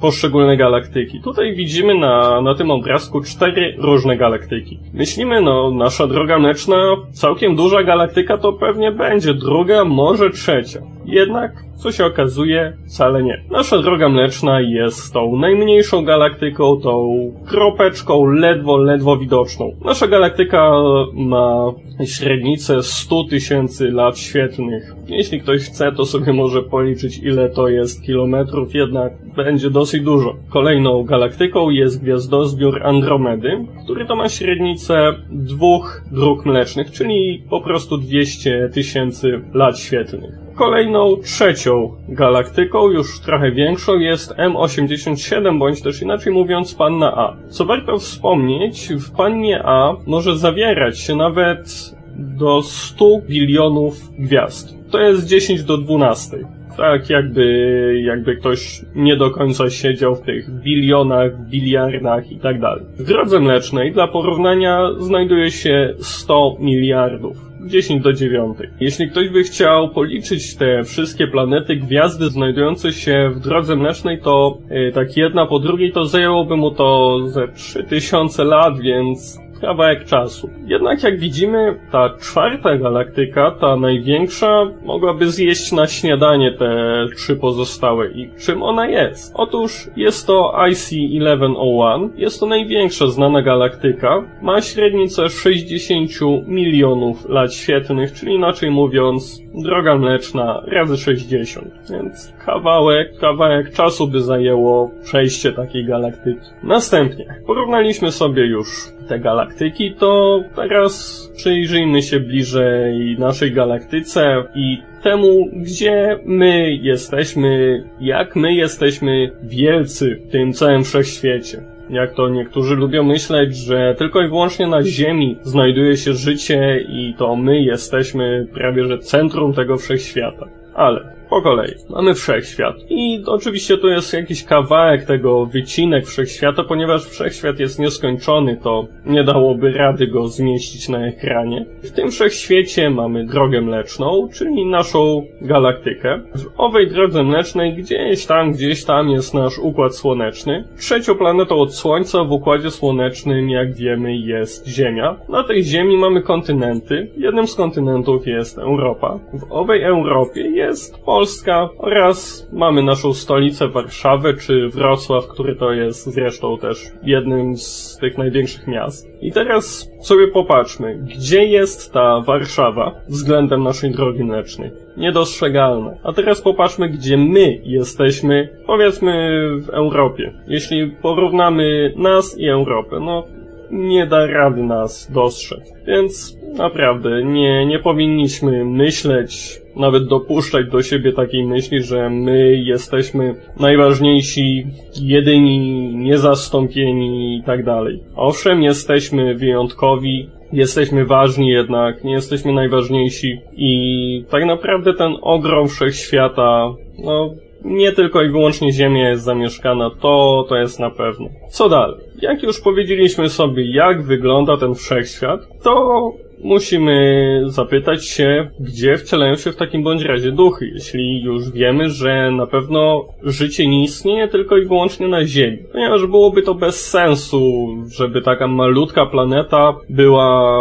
poszczególne 0.00 0.56
galaktyki. 0.56 1.20
Tutaj 1.20 1.54
widzimy 1.54 1.94
na, 1.94 2.40
na 2.40 2.54
tym 2.54 2.70
obrazku 2.70 3.20
cztery 3.20 3.74
różne 3.78 4.16
galaktyki. 4.16 4.78
Myślimy, 4.92 5.40
no, 5.40 5.70
nasza 5.70 6.06
droga 6.06 6.38
mleczna, 6.38 6.96
całkiem 7.12 7.56
duża 7.56 7.82
galaktyka 7.82 8.38
to 8.38 8.52
pewnie 8.52 8.92
będzie 8.92 9.34
druga, 9.34 9.84
może 9.84 10.30
trzecia. 10.30 10.80
Jednak, 11.10 11.64
co 11.76 11.92
się 11.92 12.06
okazuje, 12.06 12.72
wcale 12.86 13.22
nie. 13.22 13.42
Nasza 13.50 13.82
droga 13.82 14.08
mleczna 14.08 14.60
jest 14.60 15.12
tą 15.12 15.36
najmniejszą 15.36 16.04
galaktyką, 16.04 16.80
tą 16.80 17.10
kropeczką 17.46 18.26
ledwo, 18.26 18.76
ledwo 18.76 19.16
widoczną. 19.16 19.72
Nasza 19.84 20.06
galaktyka 20.06 20.72
ma 21.14 21.72
średnicę 22.04 22.82
100 22.82 23.24
tysięcy 23.24 23.90
lat 23.90 24.18
świetlnych. 24.18 24.94
Jeśli 25.08 25.40
ktoś 25.40 25.60
chce, 25.60 25.92
to 25.92 26.04
sobie 26.04 26.32
może 26.32 26.62
policzyć, 26.62 27.18
ile 27.18 27.48
to 27.48 27.68
jest 27.68 28.02
kilometrów, 28.02 28.74
jednak 28.74 29.12
będzie 29.36 29.70
dosyć 29.70 30.02
dużo. 30.02 30.36
Kolejną 30.50 31.04
galaktyką 31.04 31.70
jest 31.70 32.02
gwiazdozbiór 32.02 32.82
Andromedy, 32.86 33.66
który 33.84 34.06
to 34.06 34.16
ma 34.16 34.28
średnicę 34.28 35.12
dwóch 35.30 36.02
dróg 36.12 36.46
mlecznych, 36.46 36.90
czyli 36.90 37.42
po 37.50 37.60
prostu 37.60 37.98
200 37.98 38.70
tysięcy 38.74 39.40
lat 39.54 39.78
świetlnych. 39.78 40.49
Kolejną 40.60 41.16
trzecią 41.16 41.90
galaktyką, 42.08 42.90
już 42.90 43.20
trochę 43.20 43.52
większą, 43.52 43.98
jest 43.98 44.34
M87, 44.34 45.58
bądź 45.58 45.82
też 45.82 46.02
inaczej 46.02 46.32
mówiąc 46.32 46.74
Panna 46.74 47.12
A. 47.16 47.36
Co 47.48 47.64
warto 47.64 47.98
wspomnieć, 47.98 48.88
w 48.88 49.16
Pannie 49.16 49.62
A 49.64 49.96
może 50.06 50.38
zawierać 50.38 50.98
się 50.98 51.16
nawet 51.16 51.94
do 52.16 52.62
100 52.62 53.04
bilionów 53.28 53.94
gwiazd. 54.18 54.76
To 54.90 55.00
jest 55.00 55.26
10 55.26 55.62
do 55.62 55.78
12 55.78 56.38
tak 56.76 57.10
jakby, 57.10 58.02
jakby 58.04 58.36
ktoś 58.36 58.82
nie 58.94 59.16
do 59.16 59.30
końca 59.30 59.70
siedział 59.70 60.14
w 60.14 60.22
tych 60.22 60.50
bilionach, 60.50 61.48
biliardach 61.48 62.32
i 62.32 62.36
tak 62.36 62.60
dalej. 62.60 62.84
W 62.98 63.04
drodze 63.04 63.40
mlecznej 63.40 63.92
dla 63.92 64.08
porównania 64.08 64.90
znajduje 64.98 65.50
się 65.50 65.94
100 65.98 66.56
miliardów. 66.60 67.49
10 67.66 68.02
do 68.02 68.12
9. 68.12 68.58
Jeśli 68.80 69.10
ktoś 69.10 69.28
by 69.28 69.42
chciał 69.42 69.88
policzyć 69.88 70.56
te 70.56 70.84
wszystkie 70.84 71.26
planety, 71.26 71.76
gwiazdy 71.76 72.30
znajdujące 72.30 72.92
się 72.92 73.30
w 73.34 73.40
drodze 73.40 73.76
mlecznej, 73.76 74.20
to 74.20 74.58
yy, 74.70 74.92
tak 74.92 75.16
jedna 75.16 75.46
po 75.46 75.58
drugiej, 75.58 75.92
to 75.92 76.04
zajęłoby 76.04 76.56
mu 76.56 76.70
to 76.70 77.18
ze 77.28 77.48
3000 77.48 78.44
lat, 78.44 78.80
więc 78.80 79.38
kawałek 79.60 80.04
czasu. 80.04 80.50
Jednak 80.66 81.02
jak 81.02 81.18
widzimy, 81.18 81.80
ta 81.92 82.10
czwarta 82.20 82.78
galaktyka, 82.78 83.50
ta 83.50 83.76
największa, 83.76 84.66
mogłaby 84.84 85.30
zjeść 85.30 85.72
na 85.72 85.86
śniadanie 85.86 86.52
te 86.52 87.06
trzy 87.16 87.36
pozostałe. 87.36 88.10
I 88.10 88.30
czym 88.38 88.62
ona 88.62 88.88
jest? 88.88 89.32
Otóż 89.36 89.90
jest 89.96 90.26
to 90.26 90.54
IC-1101, 90.68 92.08
jest 92.16 92.40
to 92.40 92.46
największa 92.46 93.06
znana 93.06 93.42
galaktyka, 93.42 94.22
ma 94.42 94.60
średnicę 94.60 95.28
60 95.28 96.10
milionów 96.46 97.28
lat 97.28 97.54
świetlnych, 97.54 98.12
czyli 98.12 98.34
inaczej 98.34 98.70
mówiąc, 98.70 99.42
droga 99.54 99.96
mleczna 99.96 100.62
razy 100.66 100.96
60. 100.96 101.68
Więc 101.90 102.32
kawałek, 102.50 103.18
kawałek 103.20 103.72
czasu 103.72 104.08
by 104.08 104.22
zajęło 104.22 104.90
przejście 105.02 105.52
takiej 105.52 105.84
galaktyki. 105.84 106.46
Następnie 106.62 107.24
porównaliśmy 107.46 108.12
sobie 108.12 108.46
już 108.46 108.66
te 109.08 109.18
galaktyki, 109.18 109.94
to 109.94 110.40
teraz 110.54 111.32
przyjrzyjmy 111.36 112.02
się 112.02 112.20
bliżej 112.20 113.16
naszej 113.18 113.52
galaktyce 113.52 114.44
i 114.54 114.82
temu, 115.02 115.48
gdzie 115.52 116.18
my 116.24 116.72
jesteśmy, 116.72 117.82
jak 118.00 118.36
my 118.36 118.54
jesteśmy 118.54 119.30
wielcy 119.42 120.20
w 120.26 120.32
tym 120.32 120.52
całym 120.52 120.84
wszechświecie. 120.84 121.62
Jak 121.90 122.14
to 122.14 122.28
niektórzy 122.28 122.76
lubią 122.76 123.02
myśleć, 123.02 123.56
że 123.56 123.94
tylko 123.98 124.22
i 124.22 124.28
wyłącznie 124.28 124.66
na 124.66 124.82
Ziemi 124.82 125.38
znajduje 125.42 125.96
się 125.96 126.14
życie 126.14 126.84
i 126.88 127.14
to 127.18 127.36
my 127.36 127.62
jesteśmy 127.62 128.46
prawie 128.54 128.84
że 128.84 128.98
centrum 128.98 129.52
tego 129.52 129.76
wszechświata. 129.76 130.46
Ale 130.74 131.19
po 131.30 131.42
kolei. 131.42 131.74
Mamy 131.90 132.14
wszechświat. 132.14 132.76
I 132.90 133.22
oczywiście 133.26 133.78
tu 133.78 133.88
jest 133.88 134.12
jakiś 134.12 134.44
kawałek 134.44 135.04
tego 135.04 135.46
wycinek 135.46 136.06
wszechświata, 136.06 136.64
ponieważ 136.64 137.04
wszechświat 137.04 137.60
jest 137.60 137.78
nieskończony, 137.78 138.56
to 138.62 138.86
nie 139.06 139.24
dałoby 139.24 139.72
rady 139.72 140.06
go 140.06 140.28
zmieścić 140.28 140.88
na 140.88 141.06
ekranie. 141.06 141.66
W 141.82 141.90
tym 141.90 142.10
wszechświecie 142.10 142.90
mamy 142.90 143.26
drogę 143.26 143.60
mleczną, 143.60 144.28
czyli 144.34 144.66
naszą 144.66 145.26
galaktykę. 145.40 146.20
W 146.34 146.46
owej 146.56 146.88
drodze 146.88 147.22
mlecznej 147.22 147.74
gdzieś 147.74 148.26
tam, 148.26 148.52
gdzieś 148.52 148.84
tam 148.84 149.10
jest 149.10 149.34
nasz 149.34 149.58
układ 149.58 149.96
słoneczny. 149.96 150.64
Trzecią 150.78 151.14
planetą 151.14 151.60
od 151.60 151.74
Słońca 151.74 152.24
w 152.24 152.32
układzie 152.32 152.70
słonecznym, 152.70 153.50
jak 153.50 153.74
wiemy, 153.74 154.16
jest 154.16 154.68
Ziemia. 154.68 155.16
Na 155.28 155.44
tej 155.44 155.64
Ziemi 155.64 155.96
mamy 155.96 156.22
kontynenty. 156.22 157.10
Jednym 157.16 157.46
z 157.46 157.54
kontynentów 157.54 158.26
jest 158.26 158.58
Europa. 158.58 159.18
W 159.32 159.52
owej 159.52 159.82
Europie 159.82 160.40
jest 160.40 161.04
Polska 161.04 161.19
Polska 161.20 161.68
oraz 161.78 162.48
mamy 162.52 162.82
naszą 162.82 163.14
stolicę 163.14 163.68
Warszawę 163.68 164.34
czy 164.34 164.68
Wrocław, 164.68 165.26
który 165.26 165.56
to 165.56 165.72
jest 165.72 166.06
zresztą 166.06 166.58
też 166.58 166.86
jednym 167.02 167.56
z 167.56 167.98
tych 168.00 168.18
największych 168.18 168.66
miast. 168.66 169.08
I 169.22 169.32
teraz 169.32 169.90
sobie 170.02 170.28
popatrzmy, 170.28 170.94
gdzie 170.94 171.44
jest 171.44 171.92
ta 171.92 172.20
Warszawa 172.20 172.94
względem 173.08 173.62
naszej 173.62 173.90
drogi 173.90 174.24
mlecznej. 174.24 174.70
Niedostrzegalne. 174.96 175.98
A 176.04 176.12
teraz 176.12 176.42
popatrzmy, 176.42 176.88
gdzie 176.88 177.16
my 177.16 177.60
jesteśmy, 177.64 178.48
powiedzmy 178.66 179.40
w 179.58 179.68
Europie. 179.68 180.32
Jeśli 180.46 180.90
porównamy 181.02 181.92
nas 181.96 182.38
i 182.38 182.48
Europę, 182.48 183.00
no 183.00 183.24
nie 183.70 184.06
da 184.06 184.26
rady 184.26 184.62
nas 184.62 185.12
dostrzec. 185.12 185.72
Więc 185.86 186.36
naprawdę 186.56 187.24
nie, 187.24 187.66
nie 187.66 187.78
powinniśmy 187.78 188.64
myśleć, 188.64 189.59
nawet 189.76 190.04
dopuszczać 190.06 190.70
do 190.70 190.82
siebie 190.82 191.12
takiej 191.12 191.46
myśli, 191.46 191.82
że 191.82 192.10
my 192.10 192.56
jesteśmy 192.56 193.34
najważniejsi, 193.60 194.66
jedyni, 195.02 195.94
niezastąpieni 195.94 197.36
i 197.36 197.42
tak 197.42 197.64
dalej. 197.64 198.02
Owszem, 198.16 198.62
jesteśmy 198.62 199.34
wyjątkowi, 199.34 200.28
jesteśmy 200.52 201.04
ważni 201.04 201.48
jednak, 201.48 202.04
nie 202.04 202.12
jesteśmy 202.12 202.52
najważniejsi 202.52 203.40
i 203.52 204.24
tak 204.30 204.44
naprawdę 204.44 204.94
ten 204.94 205.16
ogrom 205.22 205.68
wszechświata, 205.68 206.74
no, 207.04 207.34
nie 207.64 207.92
tylko 207.92 208.22
i 208.22 208.30
wyłącznie 208.30 208.72
Ziemia 208.72 209.08
jest 209.08 209.24
zamieszkana, 209.24 209.90
to, 210.00 210.46
to 210.48 210.56
jest 210.56 210.80
na 210.80 210.90
pewno. 210.90 211.28
Co 211.50 211.68
dalej? 211.68 211.96
Jak 212.22 212.42
już 212.42 212.60
powiedzieliśmy 212.60 213.28
sobie, 213.28 213.74
jak 213.74 214.02
wygląda 214.02 214.56
ten 214.56 214.74
wszechświat, 214.74 215.40
to 215.62 216.12
musimy 216.42 217.42
zapytać 217.46 218.08
się, 218.08 218.50
gdzie 218.60 218.96
wcielają 218.96 219.36
się 219.36 219.52
w 219.52 219.56
takim 219.56 219.82
bądź 219.82 220.02
razie 220.02 220.32
duchy, 220.32 220.70
jeśli 220.74 221.22
już 221.22 221.50
wiemy, 221.50 221.90
że 221.90 222.30
na 222.30 222.46
pewno 222.46 223.04
życie 223.22 223.66
nie 223.66 223.84
istnieje 223.84 224.28
tylko 224.28 224.58
i 224.58 224.66
wyłącznie 224.66 225.08
na 225.08 225.26
Ziemi. 225.26 225.58
Ponieważ 225.72 226.06
byłoby 226.06 226.42
to 226.42 226.54
bez 226.54 226.88
sensu, 226.88 227.68
żeby 227.96 228.22
taka 228.22 228.46
malutka 228.46 229.06
planeta 229.06 229.76
była 229.88 230.52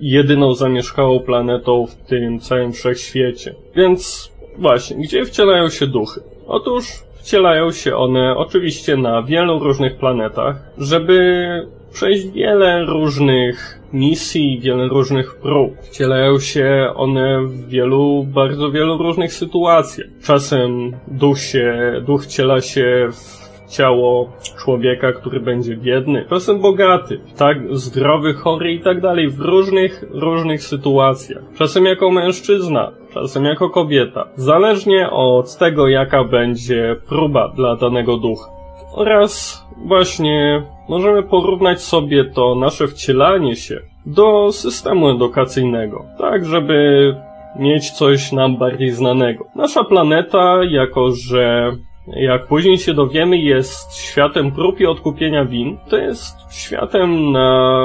jedyną 0.00 0.54
zamieszkałą 0.54 1.20
planetą 1.20 1.86
w 1.86 1.94
tym 1.94 2.40
całym 2.40 2.72
wszechświecie. 2.72 3.54
Więc 3.76 4.32
właśnie, 4.58 4.96
gdzie 4.96 5.24
wcielają 5.24 5.68
się 5.68 5.86
duchy? 5.86 6.20
Otóż 6.46 6.84
wcielają 7.24 7.72
się 7.72 7.96
one 7.96 8.36
oczywiście 8.36 8.96
na 8.96 9.22
wielu 9.22 9.58
różnych 9.58 9.96
planetach, 9.96 10.56
żeby 10.78 11.46
przejść 11.92 12.28
wiele 12.28 12.84
różnych 12.84 13.80
misji, 13.92 14.60
wiele 14.60 14.88
różnych 14.88 15.34
prób. 15.34 15.76
Wcielają 15.82 16.38
się 16.40 16.90
one 16.94 17.46
w 17.46 17.68
wielu, 17.68 18.24
bardzo 18.24 18.70
wielu 18.70 18.98
różnych 18.98 19.32
sytuacjach. 19.32 20.08
Czasem 20.24 20.92
duch 21.08 21.38
się, 21.38 21.92
duch 22.06 22.24
wciela 22.24 22.60
się 22.60 23.08
w 23.12 23.43
ciało 23.68 24.32
człowieka, 24.58 25.12
który 25.12 25.40
będzie 25.40 25.76
biedny, 25.76 26.26
czasem 26.30 26.60
bogaty, 26.60 27.20
tak, 27.38 27.76
zdrowy, 27.76 28.34
chory 28.34 28.72
i 28.72 28.80
tak 28.80 29.00
dalej, 29.00 29.28
w 29.28 29.40
różnych, 29.40 30.04
różnych 30.10 30.62
sytuacjach. 30.62 31.42
Czasem 31.58 31.84
jako 31.84 32.10
mężczyzna, 32.10 32.92
czasem 33.14 33.44
jako 33.44 33.70
kobieta, 33.70 34.28
zależnie 34.36 35.10
od 35.10 35.56
tego, 35.58 35.88
jaka 35.88 36.24
będzie 36.24 36.96
próba 37.08 37.48
dla 37.48 37.76
danego 37.76 38.16
ducha. 38.16 38.50
Oraz 38.94 39.64
właśnie 39.86 40.62
możemy 40.88 41.22
porównać 41.22 41.82
sobie 41.82 42.24
to 42.24 42.54
nasze 42.54 42.88
wcielanie 42.88 43.56
się 43.56 43.80
do 44.06 44.52
systemu 44.52 45.08
edukacyjnego, 45.08 46.04
tak 46.18 46.44
żeby 46.44 47.14
mieć 47.58 47.90
coś 47.90 48.32
nam 48.32 48.56
bardziej 48.56 48.90
znanego. 48.90 49.44
Nasza 49.54 49.84
planeta, 49.84 50.60
jako 50.70 51.10
że 51.10 51.72
jak 52.06 52.46
później 52.46 52.78
się 52.78 52.94
dowiemy, 52.94 53.38
jest 53.38 53.96
światem 53.96 54.52
prób 54.52 54.80
i 54.80 54.86
odkupienia 54.86 55.44
win. 55.44 55.78
To 55.88 55.96
jest 55.96 56.36
światem, 56.50 57.32
na 57.32 57.78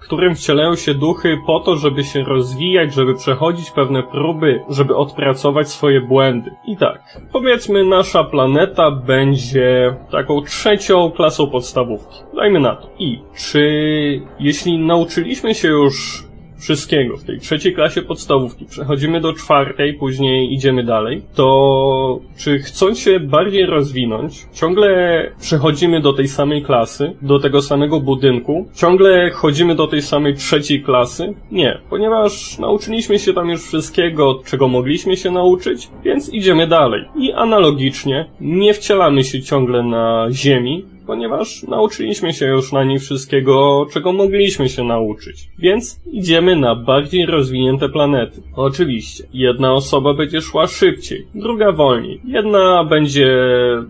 którym 0.00 0.34
wcielają 0.34 0.76
się 0.76 0.94
duchy 0.94 1.38
po 1.46 1.60
to, 1.60 1.76
żeby 1.76 2.04
się 2.04 2.22
rozwijać, 2.22 2.94
żeby 2.94 3.14
przechodzić 3.14 3.70
pewne 3.70 4.02
próby, 4.02 4.60
żeby 4.68 4.96
odpracować 4.96 5.68
swoje 5.68 6.00
błędy. 6.00 6.50
I 6.66 6.76
tak, 6.76 7.20
powiedzmy, 7.32 7.84
nasza 7.84 8.24
planeta 8.24 8.90
będzie 8.90 9.96
taką 10.10 10.42
trzecią 10.42 11.10
klasą 11.10 11.50
podstawówki. 11.50 12.18
Dajmy 12.36 12.60
na 12.60 12.76
to. 12.76 12.88
I 12.98 13.22
czy 13.36 13.62
jeśli 14.40 14.78
nauczyliśmy 14.78 15.54
się 15.54 15.68
już 15.68 16.24
wszystkiego 16.62 17.16
w 17.16 17.24
tej 17.24 17.38
trzeciej 17.38 17.74
klasie 17.74 18.02
podstawówki, 18.02 18.64
przechodzimy 18.64 19.20
do 19.20 19.32
czwartej, 19.32 19.94
później 19.94 20.54
idziemy 20.54 20.84
dalej, 20.84 21.22
to 21.34 22.20
czy 22.36 22.58
chcąc 22.58 22.98
się 22.98 23.20
bardziej 23.20 23.66
rozwinąć, 23.66 24.46
ciągle 24.52 25.30
przechodzimy 25.40 26.00
do 26.00 26.12
tej 26.12 26.28
samej 26.28 26.62
klasy, 26.62 27.12
do 27.22 27.38
tego 27.38 27.62
samego 27.62 28.00
budynku, 28.00 28.68
ciągle 28.74 29.30
chodzimy 29.30 29.74
do 29.74 29.86
tej 29.86 30.02
samej 30.02 30.34
trzeciej 30.34 30.82
klasy? 30.82 31.34
Nie, 31.50 31.78
ponieważ 31.90 32.58
nauczyliśmy 32.58 33.18
się 33.18 33.32
tam 33.32 33.48
już 33.48 33.62
wszystkiego, 33.62 34.40
czego 34.46 34.68
mogliśmy 34.68 35.16
się 35.16 35.30
nauczyć, 35.30 35.88
więc 36.04 36.34
idziemy 36.34 36.66
dalej. 36.66 37.04
I 37.16 37.32
analogicznie 37.32 38.26
nie 38.40 38.74
wcielamy 38.74 39.24
się 39.24 39.42
ciągle 39.42 39.82
na 39.82 40.26
ziemi, 40.30 40.84
ponieważ 41.06 41.62
nauczyliśmy 41.62 42.32
się 42.32 42.46
już 42.46 42.72
na 42.72 42.84
niej 42.84 42.98
wszystkiego, 42.98 43.86
czego 43.92 44.12
mogliśmy 44.12 44.68
się 44.68 44.84
nauczyć. 44.84 45.48
Więc 45.58 46.00
idziemy 46.12 46.56
na 46.56 46.74
bardziej 46.74 47.26
rozwinięte 47.26 47.88
planety. 47.88 48.42
Oczywiście, 48.56 49.24
jedna 49.34 49.72
osoba 49.72 50.14
będzie 50.14 50.40
szła 50.40 50.66
szybciej, 50.66 51.26
druga 51.34 51.72
wolniej. 51.72 52.20
Jedna 52.24 52.84
będzie 52.84 53.36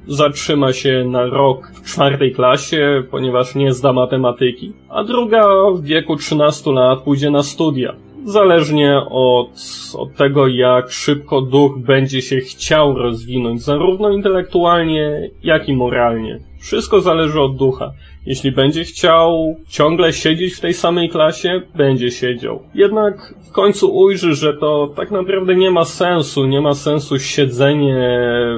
zatrzyma 0.07 0.73
się 0.73 1.05
na 1.05 1.27
rok 1.27 1.73
w 1.75 1.93
czwartej 1.93 2.33
klasie, 2.33 3.03
ponieważ 3.11 3.55
nie 3.55 3.73
zda 3.73 3.93
matematyki, 3.93 4.73
a 4.89 5.05
druga 5.05 5.71
w 5.75 5.83
wieku 5.83 6.17
13 6.17 6.71
lat 6.71 7.03
pójdzie 7.03 7.31
na 7.31 7.43
studia 7.43 7.95
zależnie 8.25 9.01
od, 9.11 9.51
od 9.99 10.15
tego, 10.15 10.47
jak 10.47 10.91
szybko 10.91 11.41
duch 11.41 11.79
będzie 11.79 12.23
się 12.23 12.41
chciał 12.41 12.95
rozwinąć, 12.95 13.63
zarówno 13.63 14.11
intelektualnie, 14.11 15.31
jak 15.43 15.69
i 15.69 15.77
moralnie. 15.77 16.41
Wszystko 16.63 17.01
zależy 17.01 17.41
od 17.41 17.57
ducha. 17.57 17.93
Jeśli 18.27 18.53
będzie 18.53 18.85
chciał 18.85 19.57
ciągle 19.69 20.13
siedzieć 20.13 20.55
w 20.55 20.61
tej 20.61 20.75
samej 20.75 21.09
klasie, 21.09 21.63
będzie 21.75 22.11
siedział. 22.11 22.63
Jednak 22.75 23.35
w 23.49 23.53
końcu 23.53 23.97
ujrzy, 23.97 24.35
że 24.35 24.55
to 24.55 24.93
tak 24.97 25.11
naprawdę 25.11 25.55
nie 25.55 25.71
ma 25.71 25.85
sensu, 25.85 26.47
nie 26.47 26.61
ma 26.61 26.75
sensu 26.75 27.19
siedzenie 27.19 27.97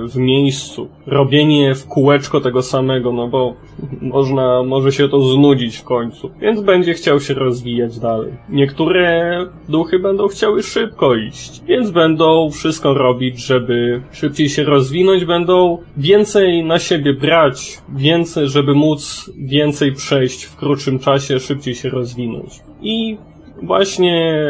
w 0.09 0.17
miejscu, 0.17 0.89
robienie 1.07 1.75
w 1.75 1.87
kółeczko 1.87 2.41
tego 2.41 2.63
samego, 2.63 3.13
no 3.13 3.29
bo 3.29 3.55
można, 4.01 4.63
może 4.63 4.93
się 4.93 5.09
to 5.09 5.23
znudzić 5.23 5.77
w 5.77 5.85
końcu. 5.85 6.31
Więc 6.41 6.61
będzie 6.61 6.95
chciał 6.95 7.21
się 7.21 7.35
rozwijać 7.35 7.99
dalej. 7.99 8.33
Niektóre 8.49 9.47
duchy 9.69 9.99
będą 9.99 10.29
chciały 10.29 10.63
szybko 10.63 11.15
iść, 11.15 11.63
więc 11.67 11.91
będą 11.91 12.51
wszystko 12.51 12.95
robić, 12.95 13.47
żeby 13.47 14.03
szybciej 14.13 14.49
się 14.49 14.65
rozwinąć, 14.65 15.25
będą 15.25 15.79
więcej 15.97 16.65
na 16.65 16.79
siebie 16.79 17.13
brać, 17.13 17.79
więcej, 17.97 18.49
żeby 18.49 18.75
móc 18.75 19.31
więcej 19.55 19.93
przejść 19.93 20.45
w 20.45 20.57
krótszym 20.57 20.99
czasie, 20.99 21.41
szybciej 21.41 21.75
się 21.75 21.89
rozwinąć. 21.89 22.61
I 22.83 23.19
właśnie 23.63 24.43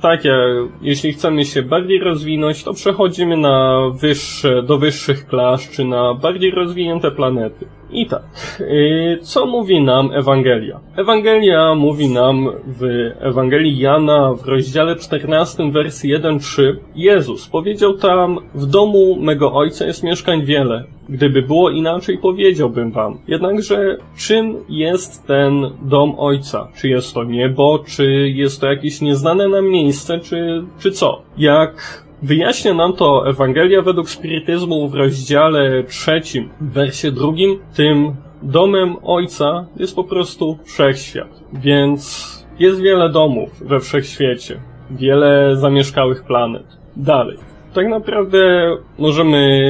tak 0.00 0.24
jak 0.24 0.38
jeśli 0.82 1.12
chcemy 1.12 1.44
się 1.44 1.62
bardziej 1.62 2.00
rozwinąć, 2.00 2.64
to 2.64 2.74
przechodzimy 2.74 3.36
na 3.36 3.80
wyższe, 4.00 4.62
do 4.62 4.78
wyższych 4.78 5.26
klas, 5.26 5.70
czy 5.70 5.84
na 5.84 6.14
bardziej 6.14 6.50
rozwinięte 6.50 7.10
planety. 7.10 7.66
I 7.94 8.06
tak, 8.06 8.22
y, 8.60 9.18
co 9.22 9.46
mówi 9.46 9.80
nam 9.80 10.10
Ewangelia? 10.12 10.80
Ewangelia 10.96 11.74
mówi 11.74 12.08
nam 12.08 12.50
w 12.66 13.10
Ewangelii 13.20 13.78
Jana 13.78 14.34
w 14.34 14.48
rozdziale 14.48 14.96
14, 14.96 15.70
wersji 15.70 16.14
1-3 16.14 16.76
Jezus 16.96 17.48
powiedział 17.48 17.94
tam, 17.94 18.38
w 18.54 18.66
domu 18.66 19.16
mego 19.20 19.52
Ojca 19.52 19.86
jest 19.86 20.02
mieszkań 20.02 20.44
wiele. 20.44 20.84
Gdyby 21.08 21.42
było 21.42 21.70
inaczej, 21.70 22.18
powiedziałbym 22.18 22.90
wam. 22.90 23.18
Jednakże 23.28 23.96
czym 24.16 24.56
jest 24.68 25.26
ten 25.26 25.70
dom 25.82 26.14
Ojca? 26.18 26.68
Czy 26.76 26.88
jest 26.88 27.14
to 27.14 27.24
niebo, 27.24 27.78
czy 27.86 28.28
jest 28.28 28.60
to 28.60 28.66
jakieś 28.66 29.00
nieznane 29.00 29.48
nam 29.48 29.68
miejsce, 29.68 30.18
czy, 30.18 30.64
czy 30.78 30.92
co? 30.92 31.22
Jak 31.38 32.03
Wyjaśnia 32.24 32.74
nam 32.74 32.92
to 32.92 33.28
Ewangelia 33.28 33.82
według 33.82 34.10
spirytyzmu 34.10 34.88
w 34.88 34.94
rozdziale 34.94 35.84
trzecim, 35.84 36.50
wersie 36.60 37.12
drugim. 37.12 37.58
Tym 37.76 38.16
domem 38.42 38.96
Ojca 39.02 39.66
jest 39.76 39.96
po 39.96 40.04
prostu 40.04 40.58
wszechświat. 40.64 41.28
Więc 41.52 42.28
jest 42.58 42.80
wiele 42.80 43.10
domów 43.10 43.50
we 43.60 43.80
wszechświecie. 43.80 44.60
Wiele 44.90 45.56
zamieszkałych 45.56 46.24
planet. 46.24 46.66
Dalej. 46.96 47.38
Tak 47.74 47.88
naprawdę 47.88 48.70
możemy 48.98 49.60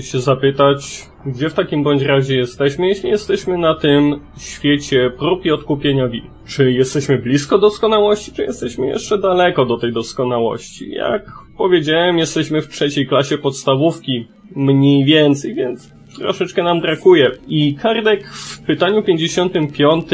się 0.00 0.20
zapytać, 0.20 1.06
gdzie 1.26 1.50
w 1.50 1.54
takim 1.54 1.82
bądź 1.82 2.02
razie 2.02 2.36
jesteśmy, 2.36 2.88
jeśli 2.88 3.10
jesteśmy 3.10 3.58
na 3.58 3.74
tym 3.74 4.20
świecie 4.38 5.10
prób 5.18 5.44
i 5.44 5.50
odkupienia 5.50 6.08
win? 6.08 6.24
Czy 6.46 6.72
jesteśmy 6.72 7.18
blisko 7.18 7.58
doskonałości, 7.58 8.32
czy 8.32 8.42
jesteśmy 8.42 8.86
jeszcze 8.86 9.18
daleko 9.18 9.64
do 9.64 9.78
tej 9.78 9.92
doskonałości? 9.92 10.90
Jak 10.90 11.22
powiedziałem, 11.56 12.18
jesteśmy 12.18 12.62
w 12.62 12.68
trzeciej 12.68 13.06
klasie 13.06 13.38
podstawówki, 13.38 14.26
mniej 14.56 15.04
więcej, 15.04 15.54
więc 15.54 15.90
troszeczkę 16.18 16.62
nam 16.62 16.80
brakuje. 16.80 17.30
I 17.48 17.74
Kardek 17.74 18.28
w 18.28 18.60
pytaniu 18.60 19.02
55 19.02 20.04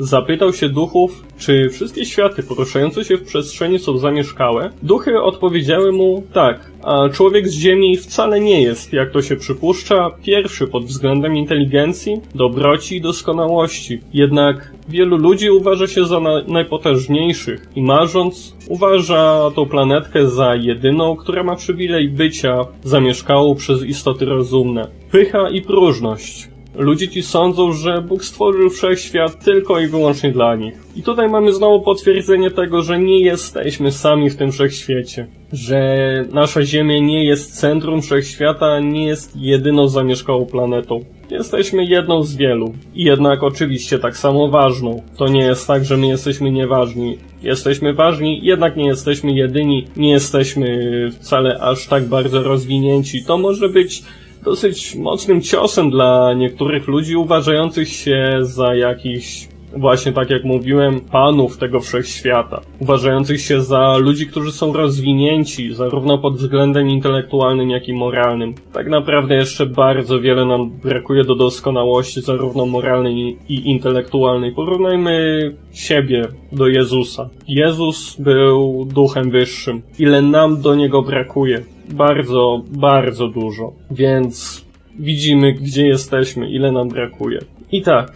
zapytał 0.00 0.52
się 0.52 0.68
duchów, 0.68 1.24
czy 1.38 1.68
wszystkie 1.68 2.04
światy 2.04 2.42
poruszające 2.42 3.04
się 3.04 3.16
w 3.16 3.24
przestrzeni 3.24 3.78
są 3.78 3.98
zamieszkałe. 3.98 4.70
Duchy 4.82 5.22
odpowiedziały 5.22 5.92
mu 5.92 6.22
tak, 6.32 6.70
a 6.82 7.08
człowiek 7.08 7.48
z 7.48 7.52
Ziemi 7.52 7.96
wcale 7.96 8.40
nie 8.40 8.62
jest, 8.62 8.92
jak 8.92 9.10
to 9.10 9.22
się 9.22 9.36
przypuszcza, 9.36 10.10
pierwszy 10.24 10.66
pod 10.66 10.84
względem 10.84 11.36
inteligencji, 11.36 12.20
dobroci 12.34 12.96
i 12.96 13.00
doskonałości. 13.00 14.00
Jednak 14.12 14.72
wielu 14.88 15.16
ludzi 15.16 15.50
uważa 15.50 15.86
się 15.86 16.04
za 16.04 16.20
na 16.20 16.42
najpotężniejszych 16.48 17.68
i 17.76 17.82
marząc, 17.82 18.56
uważa 18.68 19.50
tą 19.54 19.66
planetkę 19.66 20.28
za 20.28 20.54
jedyną, 20.54 21.16
która 21.16 21.42
ma 21.42 21.56
przywilej 21.56 22.08
bycia 22.08 22.64
zamieszkałą 22.82 23.54
przez 23.54 23.84
istoty 23.84 24.24
rozumne. 24.24 24.88
Pycha 25.10 25.50
i 25.50 25.62
próżność. 25.62 26.48
Ludzie 26.74 27.08
ci 27.08 27.22
sądzą, 27.22 27.72
że 27.72 28.02
Bóg 28.02 28.24
stworzył 28.24 28.70
wszechświat 28.70 29.44
tylko 29.44 29.80
i 29.80 29.86
wyłącznie 29.86 30.32
dla 30.32 30.56
nich. 30.56 30.74
I 30.96 31.02
tutaj 31.02 31.28
mamy 31.28 31.52
znowu 31.52 31.80
potwierdzenie 31.80 32.50
tego, 32.50 32.82
że 32.82 32.98
nie 32.98 33.20
jesteśmy 33.20 33.92
sami 33.92 34.30
w 34.30 34.36
tym 34.36 34.52
wszechświecie. 34.52 35.26
Że 35.52 36.24
nasza 36.32 36.62
Ziemia 36.62 36.98
nie 36.98 37.24
jest 37.24 37.60
centrum 37.60 38.02
wszechświata, 38.02 38.80
nie 38.80 39.06
jest 39.06 39.36
jedyną 39.36 39.88
zamieszkałą 39.88 40.46
planetą. 40.46 41.04
Jesteśmy 41.30 41.84
jedną 41.84 42.22
z 42.22 42.36
wielu. 42.36 42.74
I 42.94 43.04
jednak 43.04 43.42
oczywiście 43.42 43.98
tak 43.98 44.16
samo 44.16 44.48
ważną. 44.48 45.02
To 45.16 45.28
nie 45.28 45.40
jest 45.40 45.66
tak, 45.66 45.84
że 45.84 45.96
my 45.96 46.06
jesteśmy 46.06 46.50
nieważni. 46.50 47.18
Jesteśmy 47.42 47.94
ważni, 47.94 48.40
jednak 48.42 48.76
nie 48.76 48.86
jesteśmy 48.86 49.32
jedyni, 49.32 49.86
nie 49.96 50.10
jesteśmy 50.10 51.10
wcale 51.10 51.60
aż 51.60 51.86
tak 51.86 52.04
bardzo 52.04 52.42
rozwinięci. 52.42 53.24
To 53.24 53.38
może 53.38 53.68
być 53.68 54.02
dosyć 54.42 54.94
mocnym 54.94 55.42
ciosem 55.42 55.90
dla 55.90 56.34
niektórych 56.34 56.88
ludzi 56.88 57.16
uważających 57.16 57.88
się 57.88 58.38
za 58.40 58.74
jakichś 58.74 59.49
właśnie 59.76 60.12
tak 60.12 60.30
jak 60.30 60.44
mówiłem, 60.44 61.00
panów 61.00 61.58
tego 61.58 61.80
wszechświata, 61.80 62.60
uważających 62.78 63.40
się 63.40 63.60
za 63.60 63.96
ludzi, 63.96 64.26
którzy 64.26 64.52
są 64.52 64.72
rozwinięci, 64.72 65.74
zarówno 65.74 66.18
pod 66.18 66.36
względem 66.36 66.88
intelektualnym, 66.88 67.70
jak 67.70 67.88
i 67.88 67.92
moralnym. 67.92 68.54
Tak 68.72 68.88
naprawdę 68.88 69.34
jeszcze 69.34 69.66
bardzo 69.66 70.20
wiele 70.20 70.44
nam 70.44 70.70
brakuje 70.70 71.24
do 71.24 71.34
doskonałości, 71.34 72.20
zarówno 72.20 72.66
moralnej 72.66 73.36
i 73.48 73.70
intelektualnej. 73.70 74.52
Porównajmy 74.52 75.54
siebie 75.72 76.28
do 76.52 76.68
Jezusa. 76.68 77.28
Jezus 77.48 78.16
był 78.20 78.88
duchem 78.94 79.30
wyższym. 79.30 79.82
Ile 79.98 80.22
nam 80.22 80.60
do 80.60 80.74
niego 80.74 81.02
brakuje? 81.02 81.62
Bardzo, 81.92 82.62
bardzo 82.70 83.28
dużo. 83.28 83.72
Więc 83.90 84.64
widzimy, 84.98 85.52
gdzie 85.52 85.86
jesteśmy, 85.86 86.50
ile 86.50 86.72
nam 86.72 86.88
brakuje. 86.88 87.38
I 87.72 87.82
tak, 87.82 88.12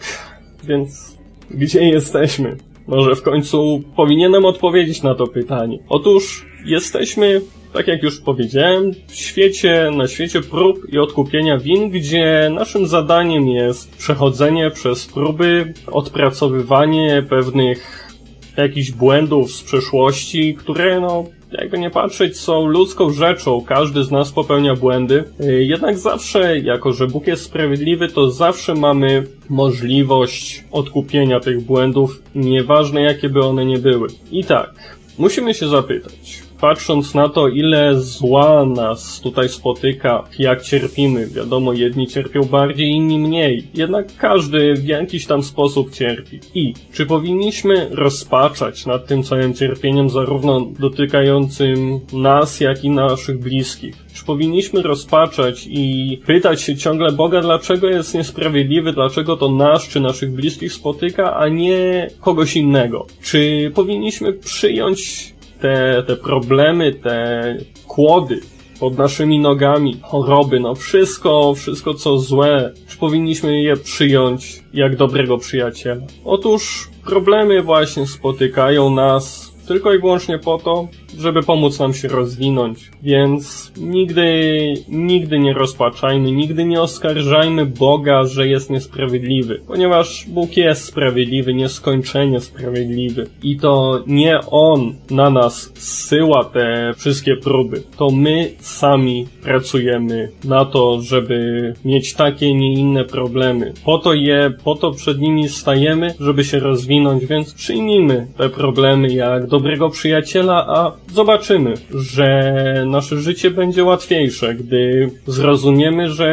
więc 0.63 1.14
gdzie 1.51 1.83
jesteśmy? 1.83 2.57
Może 2.87 3.15
w 3.15 3.21
końcu 3.21 3.83
powinienem 3.95 4.45
odpowiedzieć 4.45 5.03
na 5.03 5.15
to 5.15 5.27
pytanie. 5.27 5.79
Otóż 5.89 6.45
jesteśmy, 6.65 7.41
tak 7.73 7.87
jak 7.87 8.03
już 8.03 8.21
powiedziałem, 8.21 8.91
w 9.07 9.15
świecie, 9.15 9.91
na 9.97 10.07
świecie 10.07 10.41
prób 10.41 10.93
i 10.93 10.97
odkupienia 10.99 11.57
win, 11.57 11.89
gdzie 11.89 12.51
naszym 12.53 12.87
zadaniem 12.87 13.47
jest 13.47 13.97
przechodzenie 13.97 14.71
przez 14.71 15.05
próby, 15.05 15.73
odpracowywanie 15.87 17.23
pewnych 17.29 18.09
jakichś 18.57 18.91
błędów 18.91 19.51
z 19.51 19.63
przeszłości, 19.63 20.55
które 20.55 20.99
no 20.99 21.25
jakby 21.59 21.79
nie 21.79 21.89
patrzeć, 21.89 22.37
są 22.37 22.65
ludzką 22.65 23.09
rzeczą, 23.09 23.61
każdy 23.67 24.03
z 24.03 24.11
nas 24.11 24.31
popełnia 24.31 24.75
błędy. 24.75 25.23
Y, 25.39 25.63
jednak 25.63 25.97
zawsze, 25.97 26.59
jako 26.59 26.93
że 26.93 27.07
Bóg 27.07 27.27
jest 27.27 27.43
sprawiedliwy, 27.43 28.07
to 28.07 28.31
zawsze 28.31 28.75
mamy 28.75 29.23
możliwość 29.49 30.63
odkupienia 30.71 31.39
tych 31.39 31.61
błędów, 31.61 32.21
nieważne 32.35 33.01
jakie 33.01 33.29
by 33.29 33.39
one 33.43 33.65
nie 33.65 33.77
były. 33.77 34.07
I 34.31 34.43
tak, 34.43 34.73
musimy 35.17 35.53
się 35.53 35.67
zapytać, 35.67 36.44
patrząc 36.61 37.13
na 37.13 37.29
to, 37.29 37.47
ile 37.47 38.01
zła 38.01 38.65
nas 38.65 39.21
tutaj 39.21 39.49
spotyka, 39.49 40.23
jak 40.39 40.61
cierpimy, 40.61 41.27
wiadomo, 41.27 41.73
jedni 41.73 42.07
cierpią 42.07 42.41
bardziej, 42.41 42.89
inni 42.89 43.19
mniej. 43.19 43.67
Jednak 43.73 44.05
każdy 44.17 44.73
w 44.73 44.85
jakiś 44.85 45.25
tam 45.25 45.43
sposób 45.43 45.91
cierpi. 45.91 46.39
I 46.53 46.73
czy 46.93 47.05
powinniśmy 47.05 47.87
rozpaczać 47.91 48.85
nad 48.85 49.07
tym 49.07 49.23
całym 49.23 49.53
cierpieniem, 49.53 50.09
zarówno 50.09 50.61
dotykającym 50.79 51.99
nas, 52.13 52.59
jak 52.59 52.83
i 52.83 52.89
naszych 52.89 53.39
bliskich? 53.39 53.95
Czy 54.13 54.25
powinniśmy 54.25 54.81
rozpaczać 54.81 55.67
i 55.69 56.17
pytać 56.25 56.61
się 56.61 56.75
ciągle 56.75 57.11
Boga, 57.11 57.41
dlaczego 57.41 57.87
jest 57.87 58.13
niesprawiedliwy, 58.13 58.93
dlaczego 58.93 59.37
to 59.37 59.51
nas 59.51 59.87
czy 59.87 59.99
naszych 59.99 60.31
bliskich 60.31 60.73
spotyka, 60.73 61.35
a 61.35 61.47
nie 61.47 62.07
kogoś 62.21 62.55
innego? 62.55 63.05
Czy 63.21 63.71
powinniśmy 63.75 64.33
przyjąć 64.33 65.34
te, 65.65 66.03
te 66.07 66.15
problemy, 66.15 66.93
te 66.93 67.57
kłody 67.87 68.39
pod 68.79 68.97
naszymi 68.97 69.39
nogami, 69.39 69.99
choroby, 70.01 70.59
no 70.59 70.75
wszystko, 70.75 71.53
wszystko 71.53 71.93
co 71.93 72.17
złe, 72.17 72.73
czy 72.87 72.97
powinniśmy 72.97 73.61
je 73.61 73.77
przyjąć 73.77 74.63
jak 74.73 74.95
dobrego 74.95 75.37
przyjaciela? 75.37 76.01
Otóż 76.25 76.89
problemy 77.05 77.61
właśnie 77.61 78.07
spotykają 78.07 78.89
nas 78.89 79.54
tylko 79.67 79.93
i 79.93 79.99
wyłącznie 79.99 80.39
po 80.39 80.57
to, 80.57 80.87
żeby 81.19 81.43
pomóc 81.43 81.79
nam 81.79 81.93
się 81.93 82.07
rozwinąć. 82.07 82.91
Więc 83.03 83.71
nigdy, 83.77 84.73
nigdy 84.89 85.39
nie 85.39 85.53
rozpaczajmy, 85.53 86.31
nigdy 86.31 86.65
nie 86.65 86.81
oskarżajmy 86.81 87.65
Boga, 87.65 88.23
że 88.23 88.47
jest 88.47 88.69
niesprawiedliwy, 88.69 89.61
ponieważ 89.67 90.25
Bóg 90.27 90.57
jest 90.57 90.83
sprawiedliwy, 90.83 91.53
nieskończenie 91.53 92.39
sprawiedliwy. 92.39 93.27
I 93.43 93.57
to 93.57 94.03
nie 94.07 94.39
On 94.51 94.93
na 95.09 95.29
nas 95.29 95.71
zsyła 95.75 96.43
te 96.43 96.93
wszystkie 96.97 97.35
próby. 97.35 97.83
To 97.97 98.09
my 98.11 98.51
sami 98.59 99.27
pracujemy 99.43 100.29
na 100.43 100.65
to, 100.65 101.01
żeby 101.01 101.73
mieć 101.85 102.13
takie, 102.13 102.53
nie 102.53 102.73
inne 102.73 103.03
problemy. 103.03 103.73
Po 103.85 103.97
to 103.97 104.13
je, 104.13 104.51
po 104.63 104.75
to 104.75 104.91
przed 104.91 105.19
nimi 105.19 105.49
stajemy, 105.49 106.13
żeby 106.19 106.43
się 106.43 106.59
rozwinąć, 106.59 107.25
więc 107.25 107.53
przyjmijmy 107.53 108.27
te 108.37 108.49
problemy 108.49 109.13
jak 109.13 109.47
dobrego 109.55 109.89
przyjaciela, 109.89 110.65
a 110.67 110.91
zobaczymy, 111.13 111.73
że 111.93 112.53
nasze 112.87 113.19
życie 113.19 113.51
będzie 113.51 113.83
łatwiejsze, 113.83 114.55
gdy 114.55 115.09
zrozumiemy, 115.27 116.09
że 116.09 116.29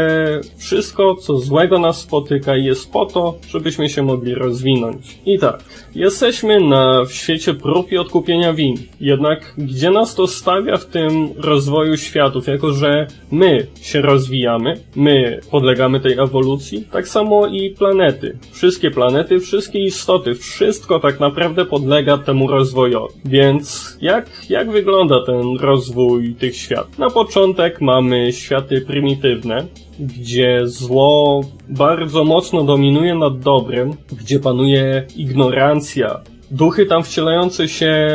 wszystko, 0.58 1.14
co 1.16 1.38
złego 1.38 1.78
nas 1.78 2.00
spotyka, 2.00 2.56
jest 2.56 2.92
po 2.92 3.06
to, 3.06 3.38
żebyśmy 3.50 3.88
się 3.88 4.02
mogli 4.02 4.34
rozwinąć. 4.34 5.18
I 5.26 5.38
tak, 5.38 5.64
jesteśmy 5.94 6.60
na 6.60 7.04
w 7.04 7.12
świecie 7.12 7.54
prób 7.54 7.92
i 7.92 7.98
odkupienia 7.98 8.52
win. 8.52 8.76
Jednak 9.00 9.54
gdzie 9.58 9.90
nas 9.90 10.14
to 10.14 10.26
stawia 10.26 10.76
w 10.76 10.86
tym 10.86 11.28
rozwoju 11.36 11.96
światów, 11.96 12.46
jako 12.46 12.72
że 12.72 13.06
my 13.30 13.66
się 13.82 14.00
rozwijamy, 14.00 14.74
my 14.96 15.40
podlegamy 15.50 16.00
tej 16.00 16.12
ewolucji, 16.18 16.84
tak 16.92 17.08
samo 17.08 17.46
i 17.46 17.70
planety. 17.70 18.38
Wszystkie 18.52 18.90
planety, 18.90 19.40
wszystkie 19.40 19.78
istoty, 19.78 20.34
wszystko 20.34 21.00
tak 21.00 21.20
naprawdę 21.20 21.64
podlega 21.64 22.18
temu 22.18 22.48
rozwojowi. 22.48 23.11
Więc 23.24 23.96
jak, 24.00 24.50
jak 24.50 24.70
wygląda 24.70 25.24
ten 25.26 25.56
rozwój 25.60 26.34
tych 26.34 26.56
świat? 26.56 26.98
Na 26.98 27.10
początek 27.10 27.80
mamy 27.80 28.32
światy 28.32 28.80
prymitywne, 28.80 29.66
gdzie 29.98 30.60
zło 30.64 31.44
bardzo 31.68 32.24
mocno 32.24 32.64
dominuje 32.64 33.14
nad 33.14 33.38
dobrem, 33.38 33.92
gdzie 34.20 34.40
panuje 34.40 35.06
ignorancja, 35.16 36.20
duchy 36.52 36.86
tam 36.86 37.02
wcielające 37.02 37.68
się, 37.68 38.08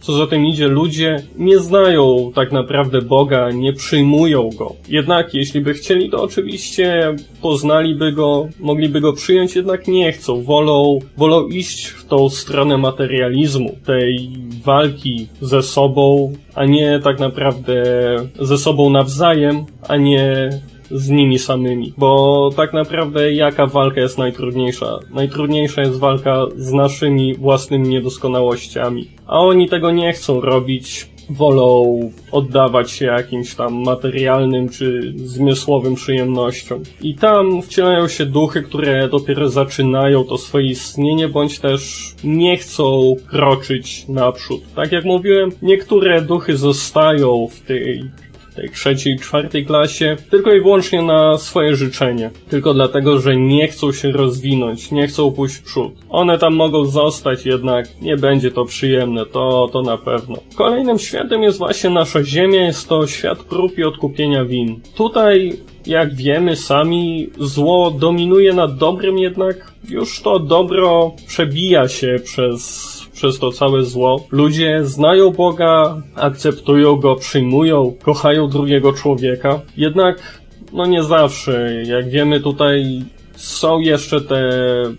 co 0.00 0.12
za 0.12 0.26
tym 0.26 0.46
idzie, 0.46 0.68
ludzie 0.68 1.22
nie 1.36 1.58
znają 1.58 2.32
tak 2.34 2.52
naprawdę 2.52 3.02
Boga, 3.02 3.50
nie 3.50 3.72
przyjmują 3.72 4.50
Go. 4.58 4.74
Jednak 4.88 5.34
jeśli 5.34 5.60
by 5.60 5.74
chcieli, 5.74 6.10
to 6.10 6.22
oczywiście 6.22 7.16
poznaliby 7.42 8.12
Go, 8.12 8.48
mogliby 8.60 9.00
Go 9.00 9.12
przyjąć, 9.12 9.56
jednak 9.56 9.88
nie 9.88 10.12
chcą. 10.12 10.42
Wolą, 10.42 10.98
wolą 11.16 11.46
iść 11.46 11.86
w 11.86 12.06
tą 12.06 12.28
stronę 12.28 12.78
materializmu, 12.78 13.76
tej 13.86 14.30
walki 14.64 15.28
ze 15.40 15.62
sobą, 15.62 16.32
a 16.54 16.64
nie 16.64 17.00
tak 17.04 17.20
naprawdę 17.20 17.84
ze 18.40 18.58
sobą 18.58 18.90
nawzajem, 18.90 19.64
a 19.88 19.96
nie 19.96 20.50
z 20.94 21.10
nimi 21.10 21.38
samymi. 21.38 21.92
Bo 21.98 22.50
tak 22.56 22.72
naprawdę 22.72 23.32
jaka 23.32 23.66
walka 23.66 24.00
jest 24.00 24.18
najtrudniejsza? 24.18 24.98
Najtrudniejsza 25.10 25.80
jest 25.80 25.98
walka 25.98 26.46
z 26.56 26.72
naszymi 26.72 27.34
własnymi 27.34 27.88
niedoskonałościami. 27.88 29.08
A 29.26 29.40
oni 29.40 29.68
tego 29.68 29.90
nie 29.90 30.12
chcą 30.12 30.40
robić, 30.40 31.14
wolą 31.30 32.00
oddawać 32.32 32.90
się 32.90 33.06
jakimś 33.06 33.54
tam 33.54 33.82
materialnym 33.82 34.68
czy 34.68 35.12
zmysłowym 35.16 35.94
przyjemnościom. 35.94 36.82
I 37.02 37.14
tam 37.14 37.62
wcielają 37.62 38.08
się 38.08 38.26
duchy, 38.26 38.62
które 38.62 39.08
dopiero 39.08 39.48
zaczynają 39.48 40.24
to 40.24 40.38
swoje 40.38 40.66
istnienie, 40.66 41.28
bądź 41.28 41.58
też 41.58 42.14
nie 42.24 42.56
chcą 42.56 43.14
kroczyć 43.26 44.08
naprzód. 44.08 44.60
Tak 44.74 44.92
jak 44.92 45.04
mówiłem, 45.04 45.50
niektóre 45.62 46.22
duchy 46.22 46.56
zostają 46.56 47.48
w 47.50 47.60
tej 47.60 48.04
tej 48.56 48.70
trzeciej, 48.70 49.18
czwartej 49.18 49.66
klasie, 49.66 50.16
tylko 50.30 50.52
i 50.52 50.60
wyłącznie 50.60 51.02
na 51.02 51.38
swoje 51.38 51.76
życzenie. 51.76 52.30
Tylko 52.48 52.74
dlatego, 52.74 53.20
że 53.20 53.36
nie 53.36 53.68
chcą 53.68 53.92
się 53.92 54.12
rozwinąć, 54.12 54.90
nie 54.90 55.06
chcą 55.06 55.32
pójść 55.32 55.54
w 55.54 55.62
przód. 55.62 55.92
One 56.08 56.38
tam 56.38 56.54
mogą 56.54 56.84
zostać, 56.84 57.46
jednak 57.46 58.00
nie 58.02 58.16
będzie 58.16 58.50
to 58.50 58.64
przyjemne, 58.64 59.26
to, 59.26 59.68
to 59.72 59.82
na 59.82 59.98
pewno. 59.98 60.36
Kolejnym 60.54 60.98
światem 60.98 61.42
jest 61.42 61.58
właśnie 61.58 61.90
nasza 61.90 62.24
Ziemia, 62.24 62.66
jest 62.66 62.88
to 62.88 63.06
świat 63.06 63.38
prób 63.38 63.78
i 63.78 63.84
odkupienia 63.84 64.44
win. 64.44 64.80
Tutaj 64.94 65.58
jak 65.86 66.14
wiemy 66.14 66.56
sami, 66.56 67.30
zło 67.38 67.90
dominuje 67.90 68.52
nad 68.52 68.76
dobrem, 68.76 69.18
jednak 69.18 69.72
już 69.88 70.20
to 70.20 70.38
dobro 70.38 71.12
przebija 71.26 71.88
się 71.88 72.16
przez 72.24 72.93
przez 73.24 73.38
to 73.38 73.52
całe 73.52 73.84
zło. 73.84 74.26
Ludzie 74.30 74.80
znają 74.82 75.30
Boga, 75.30 76.02
akceptują 76.14 76.96
Go, 76.96 77.16
przyjmują, 77.16 77.94
kochają 78.02 78.48
drugiego 78.48 78.92
człowieka. 78.92 79.60
Jednak, 79.76 80.42
no 80.72 80.86
nie 80.86 81.02
zawsze. 81.02 81.82
Jak 81.86 82.10
wiemy 82.10 82.40
tutaj 82.40 83.02
są 83.36 83.78
jeszcze 83.80 84.20
te 84.20 84.50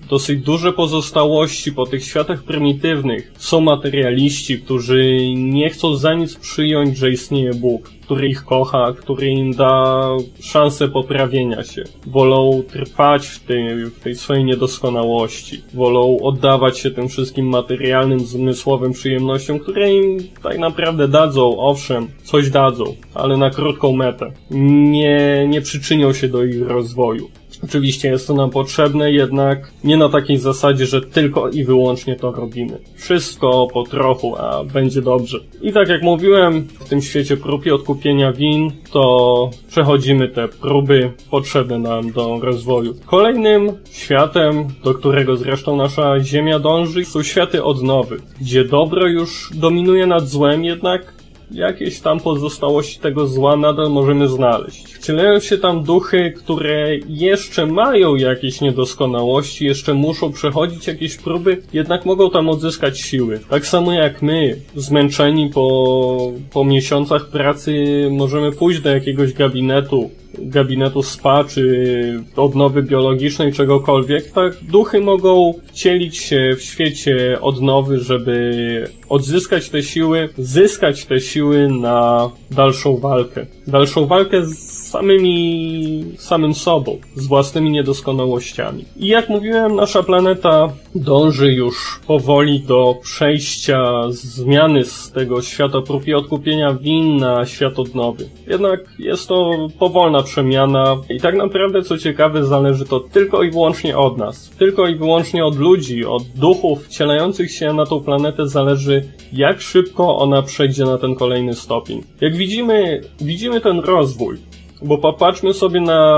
dosyć 0.09 0.41
duże 0.41 0.73
pozostałości 0.73 1.71
po 1.71 1.85
tych 1.85 2.05
światach 2.05 2.43
prymitywnych. 2.43 3.31
Są 3.37 3.61
materialiści, 3.61 4.59
którzy 4.59 5.17
nie 5.35 5.69
chcą 5.69 5.95
za 5.95 6.13
nic 6.13 6.35
przyjąć, 6.35 6.97
że 6.97 7.09
istnieje 7.09 7.53
Bóg, 7.53 7.89
który 8.05 8.27
ich 8.27 8.45
kocha, 8.45 8.93
który 8.93 9.27
im 9.27 9.51
da 9.51 10.01
szansę 10.39 10.87
poprawienia 10.87 11.63
się. 11.63 11.83
Wolą 12.07 12.63
trwać 12.67 13.27
w 13.27 13.39
tej, 13.39 13.85
w 13.85 13.99
tej 13.99 14.15
swojej 14.15 14.43
niedoskonałości. 14.43 15.61
Wolą 15.73 16.17
oddawać 16.21 16.79
się 16.79 16.91
tym 16.91 17.09
wszystkim 17.09 17.49
materialnym, 17.49 18.19
zmysłowym 18.19 18.91
przyjemnościom, 18.93 19.59
które 19.59 19.93
im 19.93 20.17
tak 20.43 20.57
naprawdę 20.57 21.07
dadzą, 21.07 21.59
owszem, 21.59 22.07
coś 22.23 22.49
dadzą, 22.49 22.83
ale 23.13 23.37
na 23.37 23.49
krótką 23.49 23.95
metę. 23.95 24.31
Nie, 24.51 25.45
nie 25.47 25.61
przyczynią 25.61 26.13
się 26.13 26.27
do 26.27 26.43
ich 26.43 26.67
rozwoju. 26.67 27.29
Oczywiście 27.63 28.09
jest 28.09 28.27
to 28.27 28.33
nam 28.33 28.49
potrzebne, 28.49 29.11
jednak 29.11 29.71
nie 29.83 29.97
na 29.97 30.09
takiej 30.09 30.37
zasadzie, 30.37 30.85
że 30.85 31.01
tylko 31.01 31.49
i 31.49 31.63
wyłącznie 31.63 32.15
to 32.15 32.31
robimy. 32.31 32.77
Wszystko 32.95 33.67
po 33.73 33.83
trochu, 33.83 34.35
a 34.35 34.63
będzie 34.63 35.01
dobrze. 35.01 35.39
I 35.61 35.73
tak 35.73 35.89
jak 35.89 36.01
mówiłem, 36.01 36.67
w 36.79 36.89
tym 36.89 37.01
świecie 37.01 37.37
prób 37.37 37.65
i 37.65 37.71
odkupienia 37.71 38.33
win, 38.33 38.71
to 38.91 39.49
przechodzimy 39.67 40.29
te 40.29 40.47
próby 40.47 41.11
potrzebne 41.31 41.79
nam 41.79 42.11
do 42.11 42.39
rozwoju. 42.41 42.93
Kolejnym 43.05 43.71
światem, 43.91 44.67
do 44.83 44.93
którego 44.93 45.35
zresztą 45.35 45.75
nasza 45.75 46.19
Ziemia 46.19 46.59
dąży, 46.59 47.05
są 47.05 47.23
światy 47.23 47.63
odnowy, 47.63 48.17
gdzie 48.41 48.65
dobro 48.65 49.07
już 49.07 49.49
dominuje 49.53 50.07
nad 50.07 50.27
złem, 50.27 50.65
jednak 50.65 51.14
jakieś 51.51 51.99
tam 51.99 52.19
pozostałości 52.19 52.99
tego 52.99 53.27
zła 53.27 53.55
nadal 53.55 53.89
możemy 53.89 54.27
znaleźć. 54.27 54.93
Wcielają 54.93 55.39
się 55.39 55.57
tam 55.57 55.83
duchy, 55.83 56.33
które 56.37 56.97
jeszcze 57.09 57.65
mają 57.65 58.15
jakieś 58.15 58.61
niedoskonałości, 58.61 59.65
jeszcze 59.65 59.93
muszą 59.93 60.31
przechodzić 60.31 60.87
jakieś 60.87 61.17
próby, 61.17 61.61
jednak 61.73 62.05
mogą 62.05 62.29
tam 62.29 62.49
odzyskać 62.49 62.99
siły. 62.99 63.39
Tak 63.49 63.67
samo 63.67 63.93
jak 63.93 64.21
my, 64.21 64.55
zmęczeni 64.75 65.49
po, 65.49 66.31
po 66.53 66.65
miesiącach 66.65 67.29
pracy, 67.29 67.85
możemy 68.11 68.51
pójść 68.51 68.81
do 68.81 68.89
jakiegoś 68.89 69.33
gabinetu, 69.33 70.09
gabinetu 70.39 71.03
spa, 71.03 71.43
czy 71.43 72.23
odnowy 72.35 72.83
biologicznej, 72.83 73.53
czegokolwiek, 73.53 74.31
tak 74.31 74.53
duchy 74.61 74.99
mogą 74.99 75.53
wcielić 75.67 76.17
się 76.17 76.49
w 76.57 76.61
świecie 76.61 77.41
odnowy, 77.41 77.99
żeby 77.99 78.89
odzyskać 79.09 79.69
te 79.69 79.83
siły, 79.83 80.29
zyskać 80.37 81.05
te 81.05 81.19
siły 81.19 81.67
na 81.67 82.29
dalszą 82.51 82.97
walkę. 82.97 83.45
Dalszą 83.67 84.05
walkę 84.05 84.45
z 84.45 84.84
samymi, 84.95 86.05
samym 86.17 86.53
sobą, 86.53 86.97
z 87.15 87.27
własnymi 87.27 87.71
niedoskonałościami. 87.71 88.85
I 88.97 89.07
jak 89.07 89.29
mówiłem, 89.29 89.75
nasza 89.75 90.03
planeta 90.03 90.69
dąży 90.95 91.53
już 91.53 91.99
powoli 92.07 92.59
do 92.59 92.95
przejścia 93.03 94.01
zmiany 94.09 94.85
z 94.85 95.11
tego 95.11 95.41
świata 95.41 95.81
prób 95.81 96.03
odkupienia 96.17 96.73
win 96.73 97.17
na 97.17 97.45
świat 97.45 97.79
odnowy. 97.79 98.29
Jednak 98.47 98.79
jest 98.99 99.27
to 99.27 99.67
powolna 99.79 100.23
przemiana 100.23 100.97
i 101.09 101.19
tak 101.19 101.35
naprawdę, 101.35 101.81
co 101.81 101.97
ciekawe, 101.97 102.45
zależy 102.45 102.85
to 102.85 102.99
tylko 102.99 103.43
i 103.43 103.51
wyłącznie 103.51 103.97
od 103.97 104.17
nas. 104.17 104.49
Tylko 104.49 104.87
i 104.87 104.95
wyłącznie 104.95 105.45
od 105.45 105.57
ludzi, 105.57 106.05
od 106.05 106.23
duchów 106.23 106.85
wcielających 106.85 107.51
się 107.51 107.73
na 107.73 107.85
tą 107.85 107.99
planetę 107.99 108.47
zależy, 108.47 109.03
jak 109.33 109.61
szybko 109.61 110.17
ona 110.17 110.41
przejdzie 110.41 110.83
na 110.83 110.97
ten 110.97 111.15
kolejny 111.15 111.53
stopień. 111.53 112.03
Jak 112.21 112.35
widzimy, 112.35 113.01
widzimy 113.21 113.61
ten 113.61 113.79
rozwój. 113.79 114.37
Bo 114.81 114.97
popatrzmy 114.97 115.53
sobie 115.53 115.81
na 115.81 116.17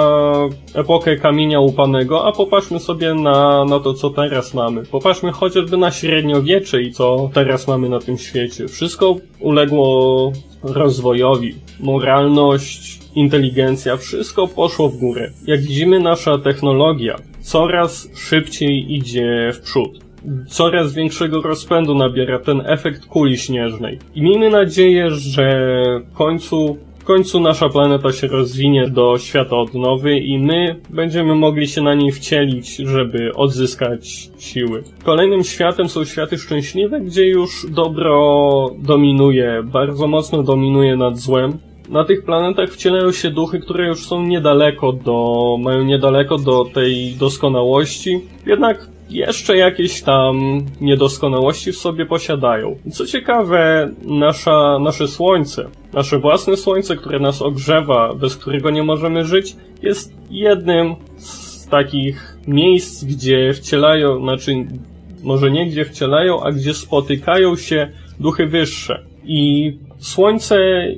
epokę 0.74 1.16
kamienia 1.16 1.60
łupanego, 1.60 2.28
a 2.28 2.32
popatrzmy 2.32 2.80
sobie 2.80 3.14
na, 3.14 3.66
na 3.66 3.80
to, 3.80 3.94
co 3.94 4.10
teraz 4.10 4.54
mamy. 4.54 4.84
Popatrzmy 4.84 5.32
chociażby 5.32 5.78
na 5.78 5.92
średniowiecze 5.92 6.82
i 6.82 6.92
co 6.92 7.30
teraz 7.34 7.68
mamy 7.68 7.90
na 7.90 8.00
tym 8.00 8.18
świecie. 8.18 8.68
Wszystko 8.68 9.16
uległo 9.40 10.32
rozwojowi. 10.64 11.56
Moralność, 11.80 13.00
inteligencja, 13.16 13.98
wszystko 13.98 14.48
poszło 14.48 14.90
w 14.90 14.98
górę. 14.98 15.32
Jak 15.48 15.62
widzimy, 15.62 16.00
nasza 16.00 16.38
technologia 16.38 17.16
coraz 17.42 18.10
szybciej 18.16 18.94
idzie 18.96 19.52
w 19.54 19.62
przód 19.62 20.08
coraz 20.48 20.94
większego 20.94 21.42
rozpędu 21.42 21.96
nabiera 21.96 22.40
ten 22.40 22.62
efekt 22.66 23.06
kuli 23.06 23.38
śnieżnej. 23.38 24.00
I 24.16 24.22
miejmy 24.22 24.50
nadzieję, 24.50 25.12
że 25.12 25.70
w 26.12 26.14
końcu 26.14 26.78
końcu 27.08 27.40
nasza 27.40 27.70
planeta 27.70 28.12
się 28.12 28.28
rozwinie 28.28 28.90
do 28.90 29.18
świata 29.18 29.56
odnowy 29.58 30.18
i 30.18 30.40
my 30.40 30.76
będziemy 30.90 31.36
mogli 31.36 31.68
się 31.68 31.82
na 31.82 31.96
niej 31.96 32.12
wcielić, 32.12 32.76
żeby 32.76 33.32
odzyskać 33.36 34.30
siły. 34.40 34.84
Kolejnym 35.04 35.44
światem 35.44 35.90
są 35.90 36.06
światy 36.06 36.38
szczęśliwe, 36.38 37.02
gdzie 37.02 37.28
już 37.28 37.66
dobro 37.70 38.70
dominuje, 38.80 39.64
bardzo 39.64 40.08
mocno 40.08 40.44
dominuje 40.44 40.96
nad 40.96 41.18
złem. 41.18 41.58
Na 41.90 42.06
tych 42.06 42.26
planetach 42.26 42.70
wcielają 42.70 43.12
się 43.12 43.32
duchy, 43.32 43.60
które 43.60 43.88
już 43.88 44.06
są 44.06 44.24
niedaleko 44.24 44.94
do, 44.94 45.58
mają 45.60 45.84
niedaleko 45.84 46.38
do 46.38 46.66
tej 46.66 47.16
doskonałości. 47.20 48.20
Jednak 48.46 48.90
jeszcze 49.10 49.58
jakieś 49.58 50.02
tam 50.02 50.62
niedoskonałości 50.82 51.72
w 51.72 51.78
sobie 51.78 52.06
posiadają. 52.06 52.76
Co 52.92 53.06
ciekawe, 53.06 53.92
nasza, 54.06 54.80
nasze 54.80 55.08
Słońce, 55.08 55.70
nasze 55.98 56.20
własne 56.20 56.58
Słońce, 56.58 56.96
które 56.96 57.20
nas 57.20 57.42
ogrzewa, 57.42 58.14
bez 58.14 58.36
którego 58.36 58.70
nie 58.70 58.84
możemy 58.84 59.26
żyć, 59.26 59.56
jest 59.82 60.14
jednym 60.30 60.96
z 61.18 61.68
takich 61.68 62.38
miejsc, 62.48 63.04
gdzie 63.04 63.54
wcielają, 63.54 64.22
znaczy 64.22 64.52
może 65.24 65.52
nie 65.52 65.66
gdzie 65.66 65.86
wcielają, 65.86 66.44
a 66.44 66.52
gdzie 66.52 66.74
spotykają 66.74 67.56
się 67.56 67.92
duchy 68.20 68.46
wyższe. 68.48 69.04
I 69.24 69.74
Słońce, 69.98 70.58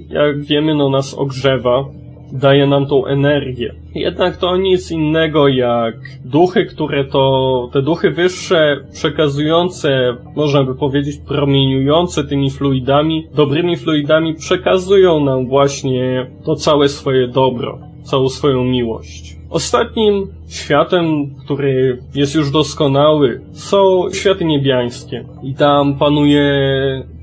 jak 0.09 0.43
wiemy, 0.43 0.75
no 0.75 0.89
nas 0.89 1.13
ogrzewa, 1.13 1.85
daje 2.31 2.67
nam 2.67 2.85
tą 2.85 3.05
energię. 3.05 3.73
Jednak 3.95 4.37
to 4.37 4.57
nic 4.57 4.91
innego 4.91 5.47
jak 5.47 5.95
duchy, 6.25 6.65
które 6.65 7.05
to, 7.05 7.69
te 7.73 7.81
duchy 7.81 8.11
wyższe, 8.11 8.77
przekazujące, 8.93 10.15
można 10.35 10.63
by 10.63 10.75
powiedzieć, 10.75 11.17
promieniujące 11.27 12.23
tymi 12.23 12.51
fluidami, 12.51 13.27
dobrymi 13.35 13.77
fluidami, 13.77 14.33
przekazują 14.35 15.19
nam 15.19 15.47
właśnie 15.47 16.27
to 16.45 16.55
całe 16.55 16.89
swoje 16.89 17.27
dobro, 17.27 17.79
całą 18.03 18.29
swoją 18.29 18.63
miłość. 18.63 19.39
Ostatnim 19.49 20.27
światem, 20.49 21.35
który 21.45 21.99
jest 22.15 22.35
już 22.35 22.51
doskonały, 22.51 23.41
są 23.51 24.03
światy 24.13 24.45
niebiańskie. 24.45 25.25
I 25.43 25.53
tam 25.53 25.97
panuje 25.97 26.43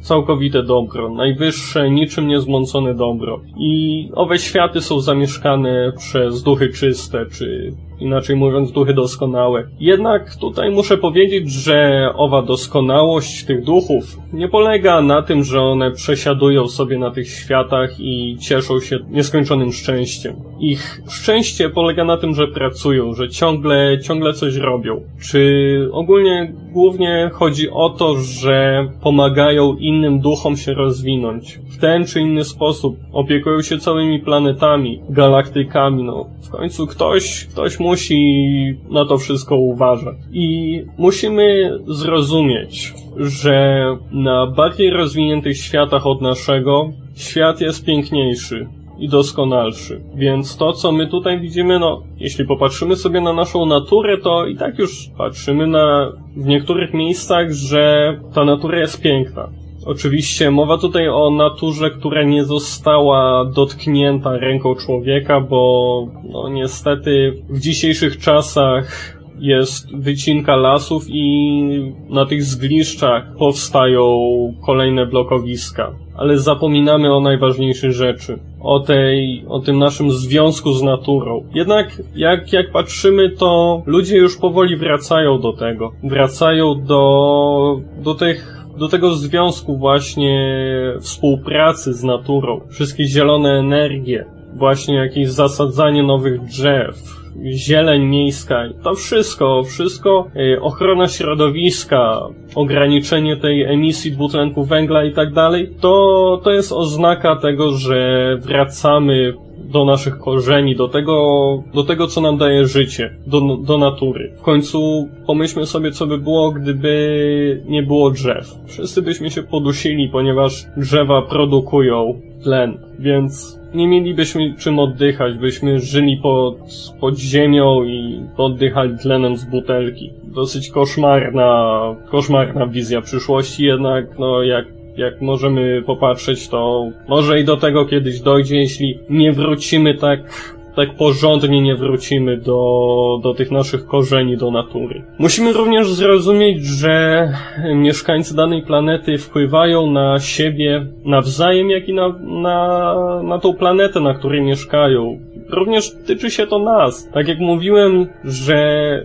całkowite 0.07 0.63
dobro, 0.63 1.11
najwyższe, 1.11 1.91
niczym 1.91 2.29
niezmącone 2.29 2.95
dobro. 2.95 3.41
I 3.59 4.09
owe 4.15 4.39
światy 4.39 4.81
są 4.81 5.01
zamieszkane 5.01 5.93
przez 5.99 6.43
duchy 6.43 6.69
czyste, 6.69 7.27
czy 7.33 7.73
inaczej 8.01 8.37
mówiąc 8.37 8.73
duchy 8.73 8.95
doskonałe. 8.95 9.69
Jednak 9.81 10.37
tutaj 10.37 10.71
muszę 10.71 10.99
powiedzieć, 10.99 11.53
że 11.53 12.09
owa 12.15 12.43
doskonałość 12.43 13.45
tych 13.45 13.65
duchów 13.65 14.17
nie 14.33 14.49
polega 14.49 15.03
na 15.03 15.23
tym, 15.23 15.45
że 15.45 15.61
one 15.61 15.91
przesiadują 15.91 16.69
sobie 16.69 16.99
na 16.99 17.11
tych 17.11 17.29
światach 17.29 17.91
i 17.99 18.37
cieszą 18.41 18.81
się 18.81 18.99
nieskończonym 19.11 19.73
szczęściem. 19.73 20.35
Ich 20.61 21.03
szczęście 21.09 21.71
polega 21.71 22.05
na 22.05 22.17
tym, 22.17 22.35
że 22.35 22.49
pracują, 22.49 23.15
że 23.15 23.29
ciągle, 23.29 23.99
ciągle 24.03 24.33
coś 24.33 24.57
robią. 24.57 25.01
Czy 25.21 25.89
ogólnie 25.93 26.53
głównie 26.73 27.31
chodzi 27.33 27.71
o 27.71 27.91
to, 27.91 28.17
że 28.17 28.89
pomagają 29.03 29.77
innym 29.77 30.21
duchom 30.21 30.57
się 30.57 30.75
rozwinąć. 30.75 31.61
W 31.71 31.79
ten 31.79 32.07
czy 32.07 32.21
inny 32.21 32.45
sposób 32.45 32.97
opiekują 33.13 33.63
się 33.63 33.79
całymi 33.79 34.21
planetami, 34.21 35.01
galaktykami, 35.09 36.05
no. 36.05 36.27
W 36.43 36.51
końcu 36.51 36.87
ktoś, 36.87 37.47
ktoś 37.47 37.81
musi 37.81 38.75
na 38.91 39.05
to 39.05 39.19
wszystko 39.19 39.57
uważać. 39.57 40.17
I 40.33 40.83
musimy 40.99 41.71
zrozumieć, 41.87 42.95
że 43.17 43.85
na 44.13 44.47
bardziej 44.47 44.91
rozwiniętych 44.91 45.57
światach 45.57 46.07
od 46.07 46.21
naszego, 46.21 46.93
świat 47.15 47.61
jest 47.61 47.85
piękniejszy 47.85 48.67
i 48.99 49.09
doskonalszy. 49.09 50.01
Więc 50.15 50.57
to, 50.57 50.73
co 50.73 50.93
my 50.93 51.07
tutaj 51.07 51.41
widzimy, 51.41 51.79
no, 51.79 52.03
jeśli 52.19 52.45
popatrzymy 52.45 52.97
sobie 52.97 53.21
na 53.21 53.33
naszą 53.33 53.67
naturę, 53.67 54.19
to 54.19 54.47
i 54.47 54.57
tak 54.57 54.79
już 54.79 55.11
patrzymy 55.19 55.67
na, 55.67 56.13
w 56.37 56.47
niektórych 56.47 56.95
miejscach, 56.95 57.53
że 57.53 58.15
ta 58.35 58.45
natura 58.45 58.79
jest 58.79 59.03
piękna. 59.03 59.49
Oczywiście 59.87 60.51
mowa 60.51 60.79
tutaj 60.79 61.09
o 61.09 61.31
naturze, 61.31 61.91
która 61.91 62.23
nie 62.23 62.45
została 62.45 63.45
dotknięta 63.45 64.37
ręką 64.37 64.75
człowieka, 64.75 65.41
bo 65.41 66.07
no 66.33 66.49
niestety 66.49 67.43
w 67.49 67.61
dzisiejszych 67.61 68.19
czasach 68.19 69.16
jest 69.39 69.97
wycinka 69.97 70.57
lasów 70.57 71.05
i 71.09 71.95
na 72.09 72.27
tych 72.27 72.45
zgliszczach 72.45 73.37
powstają 73.39 74.19
kolejne 74.67 75.07
blokowiska. 75.07 75.93
Ale 76.17 76.39
zapominamy 76.39 77.15
o 77.15 77.21
najważniejszych 77.21 77.93
rzeczy. 77.93 78.39
O 78.61 78.81
tej, 78.81 79.45
o 79.49 79.61
tym 79.61 79.79
naszym 79.79 80.11
związku 80.11 80.73
z 80.73 80.83
naturą. 80.83 81.45
Jednak 81.55 82.03
jak, 82.15 82.53
jak 82.53 82.73
patrzymy, 82.73 83.31
to 83.31 83.83
ludzie 83.87 84.17
już 84.17 84.39
powoli 84.39 84.77
wracają 84.77 85.41
do 85.41 85.53
tego. 85.53 85.93
Wracają 86.03 86.85
do, 86.85 87.81
do 88.03 88.15
tych 88.15 88.57
do 88.79 88.89
tego 88.89 89.15
związku 89.15 89.77
właśnie 89.77 90.63
współpracy 91.01 91.95
z 91.95 92.03
naturą, 92.03 92.61
wszystkie 92.71 93.05
zielone 93.05 93.51
energie, 93.51 94.25
właśnie 94.55 94.95
jakieś 94.95 95.29
zasadzanie 95.29 96.03
nowych 96.03 96.45
drzew, 96.45 97.26
zieleń 97.45 98.03
miejska, 98.03 98.65
to 98.85 98.95
wszystko, 98.95 99.63
wszystko, 99.63 100.27
y, 100.37 100.61
ochrona 100.61 101.09
środowiska, 101.09 102.21
ograniczenie 102.55 103.37
tej 103.37 103.63
emisji 103.63 104.13
dwutlenku 104.13 104.65
węgla 104.65 105.05
i 105.05 105.13
tak 105.13 105.33
dalej, 105.33 105.71
to, 105.81 106.41
to 106.45 106.51
jest 106.51 106.73
oznaka 106.73 107.37
tego, 107.37 107.73
że 107.73 108.37
wracamy 108.41 109.35
do 109.73 109.85
naszych 109.85 110.19
korzeni, 110.19 110.77
do 110.77 110.89
tego, 110.89 111.63
do 111.75 111.85
tego, 111.85 112.07
co 112.07 112.21
nam 112.21 112.39
daje 112.39 112.67
życie, 112.67 113.17
do, 113.27 113.57
do 113.57 113.79
natury. 113.79 114.33
W 114.39 114.43
końcu 114.43 115.09
pomyślmy 115.27 115.67
sobie, 115.67 115.93
co 115.93 116.07
by 116.07 116.19
było, 116.19 116.53
gdyby 116.53 117.63
nie 117.69 117.83
było 117.83 118.11
drzew. 118.11 118.55
Wszyscy 118.67 119.03
byśmy 119.03 119.31
się 119.31 119.43
podusili, 119.43 120.09
ponieważ 120.09 120.67
drzewa 120.77 121.23
produkują 121.23 122.21
tlen, 122.43 122.79
więc 122.99 123.61
nie 123.75 123.89
mielibyśmy 123.89 124.55
czym 124.59 124.79
oddychać, 124.79 125.39
byśmy 125.39 125.81
żyli 125.81 126.17
pod, 126.17 126.57
pod 127.01 127.19
ziemią 127.19 127.85
i 127.85 128.21
oddychali 128.37 128.99
tlenem 128.99 129.37
z 129.37 129.45
butelki. 129.45 130.13
Dosyć 130.25 130.71
koszmarna, 130.71 131.81
koszmarna 132.11 132.67
wizja 132.67 133.01
przyszłości, 133.01 133.65
jednak 133.65 134.19
no 134.19 134.43
jak 134.43 134.76
jak 134.99 135.21
możemy 135.21 135.83
popatrzeć, 135.83 136.49
to 136.49 136.91
może 137.09 137.41
i 137.41 137.45
do 137.45 137.57
tego 137.57 137.87
kiedyś 137.87 138.21
dojdzie, 138.21 138.57
jeśli 138.57 138.99
nie 139.11 139.33
wrócimy 139.33 139.95
tak 139.95 140.57
tak 140.77 140.95
porządnie 140.95 141.63
nie 141.63 141.77
wrócimy 141.77 142.37
do, 142.37 143.21
do 143.23 143.35
tych 143.35 143.51
naszych 143.51 143.87
korzeni, 143.87 144.37
do 144.37 144.51
natury. 144.51 145.05
Musimy 145.19 145.53
również 145.53 145.93
zrozumieć, 145.93 146.65
że 146.65 147.29
mieszkańcy 147.75 148.37
danej 148.37 148.63
planety 148.63 149.19
wpływają 149.19 149.91
na 149.91 150.21
siebie 150.21 150.87
nawzajem, 151.05 151.71
jak 151.71 151.89
i 151.89 151.95
na, 151.95 152.09
na, 152.19 152.95
na 153.23 153.39
tą 153.39 153.55
planetę, 153.55 154.01
na 154.01 154.15
której 154.15 154.43
mieszkają. 154.43 155.21
Również 155.51 155.91
tyczy 156.07 156.31
się 156.31 156.47
to 156.47 156.59
nas. 156.59 157.11
Tak 157.11 157.29
jak 157.29 157.39
mówiłem, 157.39 158.07
że 158.25 158.59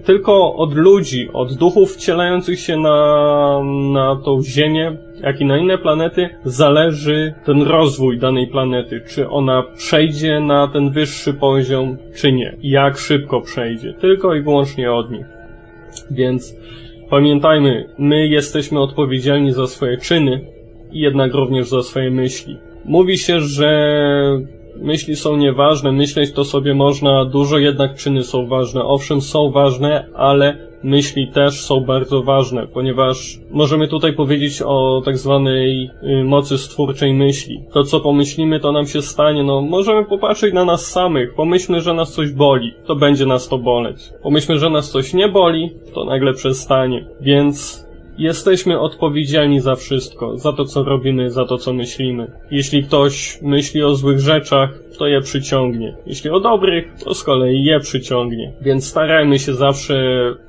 tylko 0.06 0.56
od 0.56 0.74
ludzi, 0.74 1.30
od 1.34 1.54
duchów 1.54 1.94
wcielających 1.94 2.60
się 2.60 2.78
na, 2.78 3.60
na 3.94 4.16
tą 4.16 4.44
Ziemię, 4.44 4.98
jak 5.24 5.42
i 5.42 5.46
na 5.46 5.58
inne 5.58 5.78
planety, 5.78 6.30
zależy 6.44 7.34
ten 7.46 7.62
rozwój 7.62 8.20
danej 8.20 8.48
planety. 8.48 9.02
Czy 9.10 9.30
ona 9.30 9.64
przejdzie 9.78 10.40
na 10.40 10.68
ten 10.68 10.92
wyższy 10.92 11.34
poziom, 11.34 11.98
czy 12.16 12.32
nie. 12.32 12.58
Jak 12.62 12.98
szybko 12.98 13.42
przejdzie. 13.42 13.94
Tylko 13.94 14.36
i 14.36 14.42
wyłącznie 14.42 14.92
od 14.92 15.12
nich. 15.12 15.26
Więc 16.12 16.56
pamiętajmy, 17.10 17.90
my 17.98 18.28
jesteśmy 18.28 18.80
odpowiedzialni 18.80 19.52
za 19.52 19.68
swoje 19.68 19.98
czyny 19.98 20.42
jednak 20.92 21.34
również 21.34 21.70
za 21.70 21.84
swoje 21.84 22.12
myśli. 22.12 22.58
Mówi 22.86 23.18
się, 23.18 23.40
że 23.40 24.02
myśli 24.76 25.16
są 25.16 25.38
nieważne, 25.38 25.92
myśleć 25.92 26.32
to 26.34 26.46
sobie 26.46 26.74
można 26.74 27.26
dużo, 27.26 27.58
jednak 27.58 27.96
czyny 27.96 28.24
są 28.24 28.48
ważne. 28.48 28.84
Owszem, 28.84 29.22
są 29.22 29.52
ważne, 29.52 30.08
ale 30.16 30.58
myśli 30.84 31.28
też 31.28 31.62
są 31.62 31.80
bardzo 31.80 32.24
ważne, 32.24 32.68
ponieważ 32.68 33.40
możemy 33.52 33.88
tutaj 33.88 34.14
powiedzieć 34.14 34.62
o 34.66 35.02
tak 35.06 35.18
zwanej 35.18 35.90
y, 36.04 36.24
mocy 36.24 36.58
stwórczej 36.58 37.14
myśli. 37.14 37.64
To, 37.74 37.84
co 37.84 38.00
pomyślimy, 38.00 38.60
to 38.60 38.72
nam 38.72 38.88
się 38.88 39.02
stanie. 39.02 39.44
No, 39.44 39.62
możemy 39.62 40.06
popatrzeć 40.06 40.54
na 40.54 40.66
nas 40.66 40.86
samych. 40.86 41.34
Pomyślmy, 41.34 41.82
że 41.82 41.94
nas 41.94 42.14
coś 42.14 42.32
boli. 42.32 42.74
To 42.86 42.96
będzie 42.96 43.26
nas 43.26 43.48
to 43.48 43.58
boleć. 43.58 44.10
Pomyślmy, 44.24 44.60
że 44.60 44.70
nas 44.70 44.92
coś 44.92 45.14
nie 45.14 45.30
boli. 45.30 45.70
To 45.94 46.06
nagle 46.06 46.34
przestanie. 46.34 47.06
Więc 47.22 47.86
Jesteśmy 48.22 48.80
odpowiedzialni 48.80 49.60
za 49.60 49.76
wszystko, 49.76 50.38
za 50.38 50.54
to 50.54 50.66
co 50.66 50.84
robimy, 50.84 51.30
za 51.30 51.46
to 51.46 51.58
co 51.58 51.74
myślimy. 51.74 52.32
Jeśli 52.52 52.84
ktoś 52.84 53.40
myśli 53.42 53.84
o 53.84 53.96
złych 53.96 54.20
rzeczach, 54.20 54.80
to 54.98 55.08
je 55.08 55.22
przyciągnie. 55.22 55.96
Jeśli 56.06 56.30
o 56.30 56.40
dobrych, 56.40 56.94
to 57.04 57.14
z 57.14 57.24
kolei 57.24 57.64
je 57.64 57.80
przyciągnie. 57.80 58.54
Więc 58.62 58.88
starajmy 58.88 59.40
się 59.40 59.54
zawsze 59.54 59.96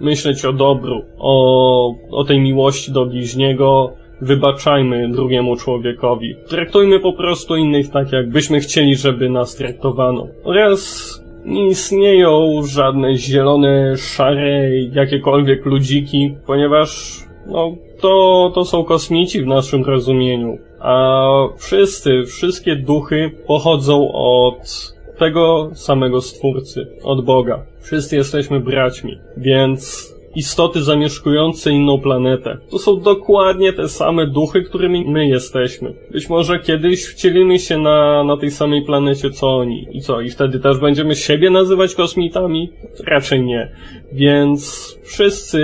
myśleć 0.01 0.45
o 0.45 0.53
dobru, 0.53 1.03
o, 1.19 1.95
o 2.11 2.25
tej 2.25 2.41
miłości 2.41 2.93
do 2.93 3.07
bliźniego, 3.07 3.93
wybaczajmy 4.21 5.09
drugiemu 5.09 5.57
człowiekowi. 5.57 6.37
Traktujmy 6.49 7.01
po 7.01 7.13
prostu 7.13 7.57
innych 7.57 7.91
tak, 7.91 8.13
jakbyśmy 8.13 8.61
chcieli, 8.61 8.97
żeby 8.97 9.31
nas 9.31 9.57
traktowano. 9.57 10.27
Oraz 10.45 11.23
nie 11.45 11.67
istnieją 11.67 12.63
żadne 12.67 13.17
zielone, 13.17 13.97
szare, 13.97 14.71
jakiekolwiek 14.93 15.67
ludziki, 15.67 16.35
ponieważ 16.47 17.23
no, 17.47 17.75
to, 18.01 18.53
to 18.55 18.65
są 18.65 18.85
kosmici 18.85 19.43
w 19.43 19.47
naszym 19.47 19.85
rozumieniu. 19.85 20.59
A 20.81 21.29
wszyscy, 21.59 22.23
wszystkie 22.27 22.77
duchy 22.77 23.31
pochodzą 23.47 24.13
od 24.13 24.93
tego 25.19 25.71
samego 25.75 26.21
Stwórcy, 26.21 26.87
od 27.03 27.25
Boga. 27.25 27.63
Wszyscy 27.81 28.17
jesteśmy 28.17 28.61
braćmi, 28.61 29.19
więc 29.37 30.13
istoty 30.35 30.83
zamieszkujące 30.83 31.71
inną 31.71 32.01
planetę. 32.01 32.59
To 32.71 32.79
są 32.79 33.01
dokładnie 33.01 33.73
te 33.73 33.89
same 33.89 34.27
duchy, 34.27 34.63
którymi 34.63 35.05
my 35.05 35.29
jesteśmy. 35.29 35.95
Być 36.11 36.29
może 36.29 36.59
kiedyś 36.59 37.05
wcielimy 37.05 37.59
się 37.59 37.79
na, 37.79 38.25
na 38.25 38.37
tej 38.37 38.51
samej 38.51 38.83
planecie 38.83 39.31
co 39.31 39.57
oni. 39.57 39.87
I 39.93 40.01
co? 40.01 40.21
I 40.21 40.31
wtedy 40.31 40.61
też 40.61 40.79
będziemy 40.79 41.15
siebie 41.15 41.51
nazywać 41.51 41.95
kosmitami? 41.95 42.73
Raczej 43.07 43.43
nie. 43.43 43.73
Więc 44.13 44.89
wszyscy 45.03 45.63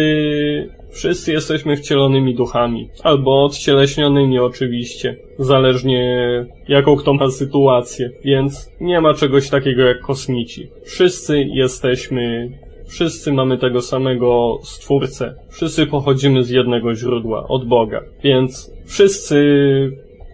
Wszyscy 0.90 1.33
jesteśmy 1.33 1.77
wcielonymi 1.77 2.35
duchami, 2.35 2.88
albo 3.03 3.44
odcieleśnionymi 3.44 4.38
oczywiście, 4.38 5.16
zależnie 5.38 6.24
jaką 6.68 6.96
kto 6.96 7.14
ma 7.14 7.31
sytuację, 7.31 8.11
więc 8.24 8.70
nie 8.81 9.01
ma 9.01 9.14
czegoś 9.14 9.51
takiego 9.51 9.83
jak 9.83 10.01
kosmici. 10.01 10.68
Wszyscy 10.85 11.38
jesteśmy, 11.53 12.51
wszyscy 12.87 13.33
mamy 13.33 13.59
tego 13.59 13.81
samego 13.81 14.59
stwórcę, 14.62 15.35
wszyscy 15.51 15.87
pochodzimy 15.87 16.42
z 16.42 16.51
jednego 16.51 16.94
źródła, 16.94 17.48
od 17.48 17.68
Boga, 17.68 18.01
więc 18.22 18.72
wszyscy 18.87 19.38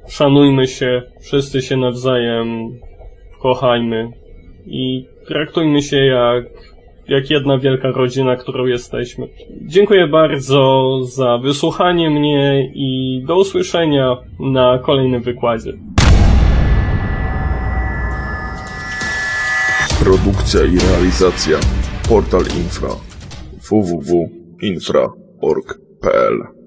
szanujmy 0.08 0.66
się, 0.66 1.02
wszyscy 1.20 1.62
się 1.62 1.76
nawzajem 1.76 2.78
kochajmy 3.40 4.10
i 4.66 5.06
traktujmy 5.26 5.82
się 5.82 5.96
jak 5.96 6.44
jak 7.08 7.30
jedna 7.30 7.58
wielka 7.58 7.90
rodzina, 7.90 8.36
którą 8.36 8.66
jesteśmy. 8.66 9.28
Dziękuję 9.66 10.06
bardzo 10.06 10.98
za 11.02 11.38
wysłuchanie 11.38 12.10
mnie 12.10 12.70
i 12.74 13.22
do 13.26 13.36
usłyszenia 13.36 14.16
na 14.40 14.78
kolejnym 14.78 15.22
wykładzie. 15.22 15.72
Produkcja 20.04 20.60
i 20.64 20.78
realizacja 20.90 21.58
Portal 22.08 22.42
Infra 22.42 22.88
www.infra.org.pl 23.70 26.63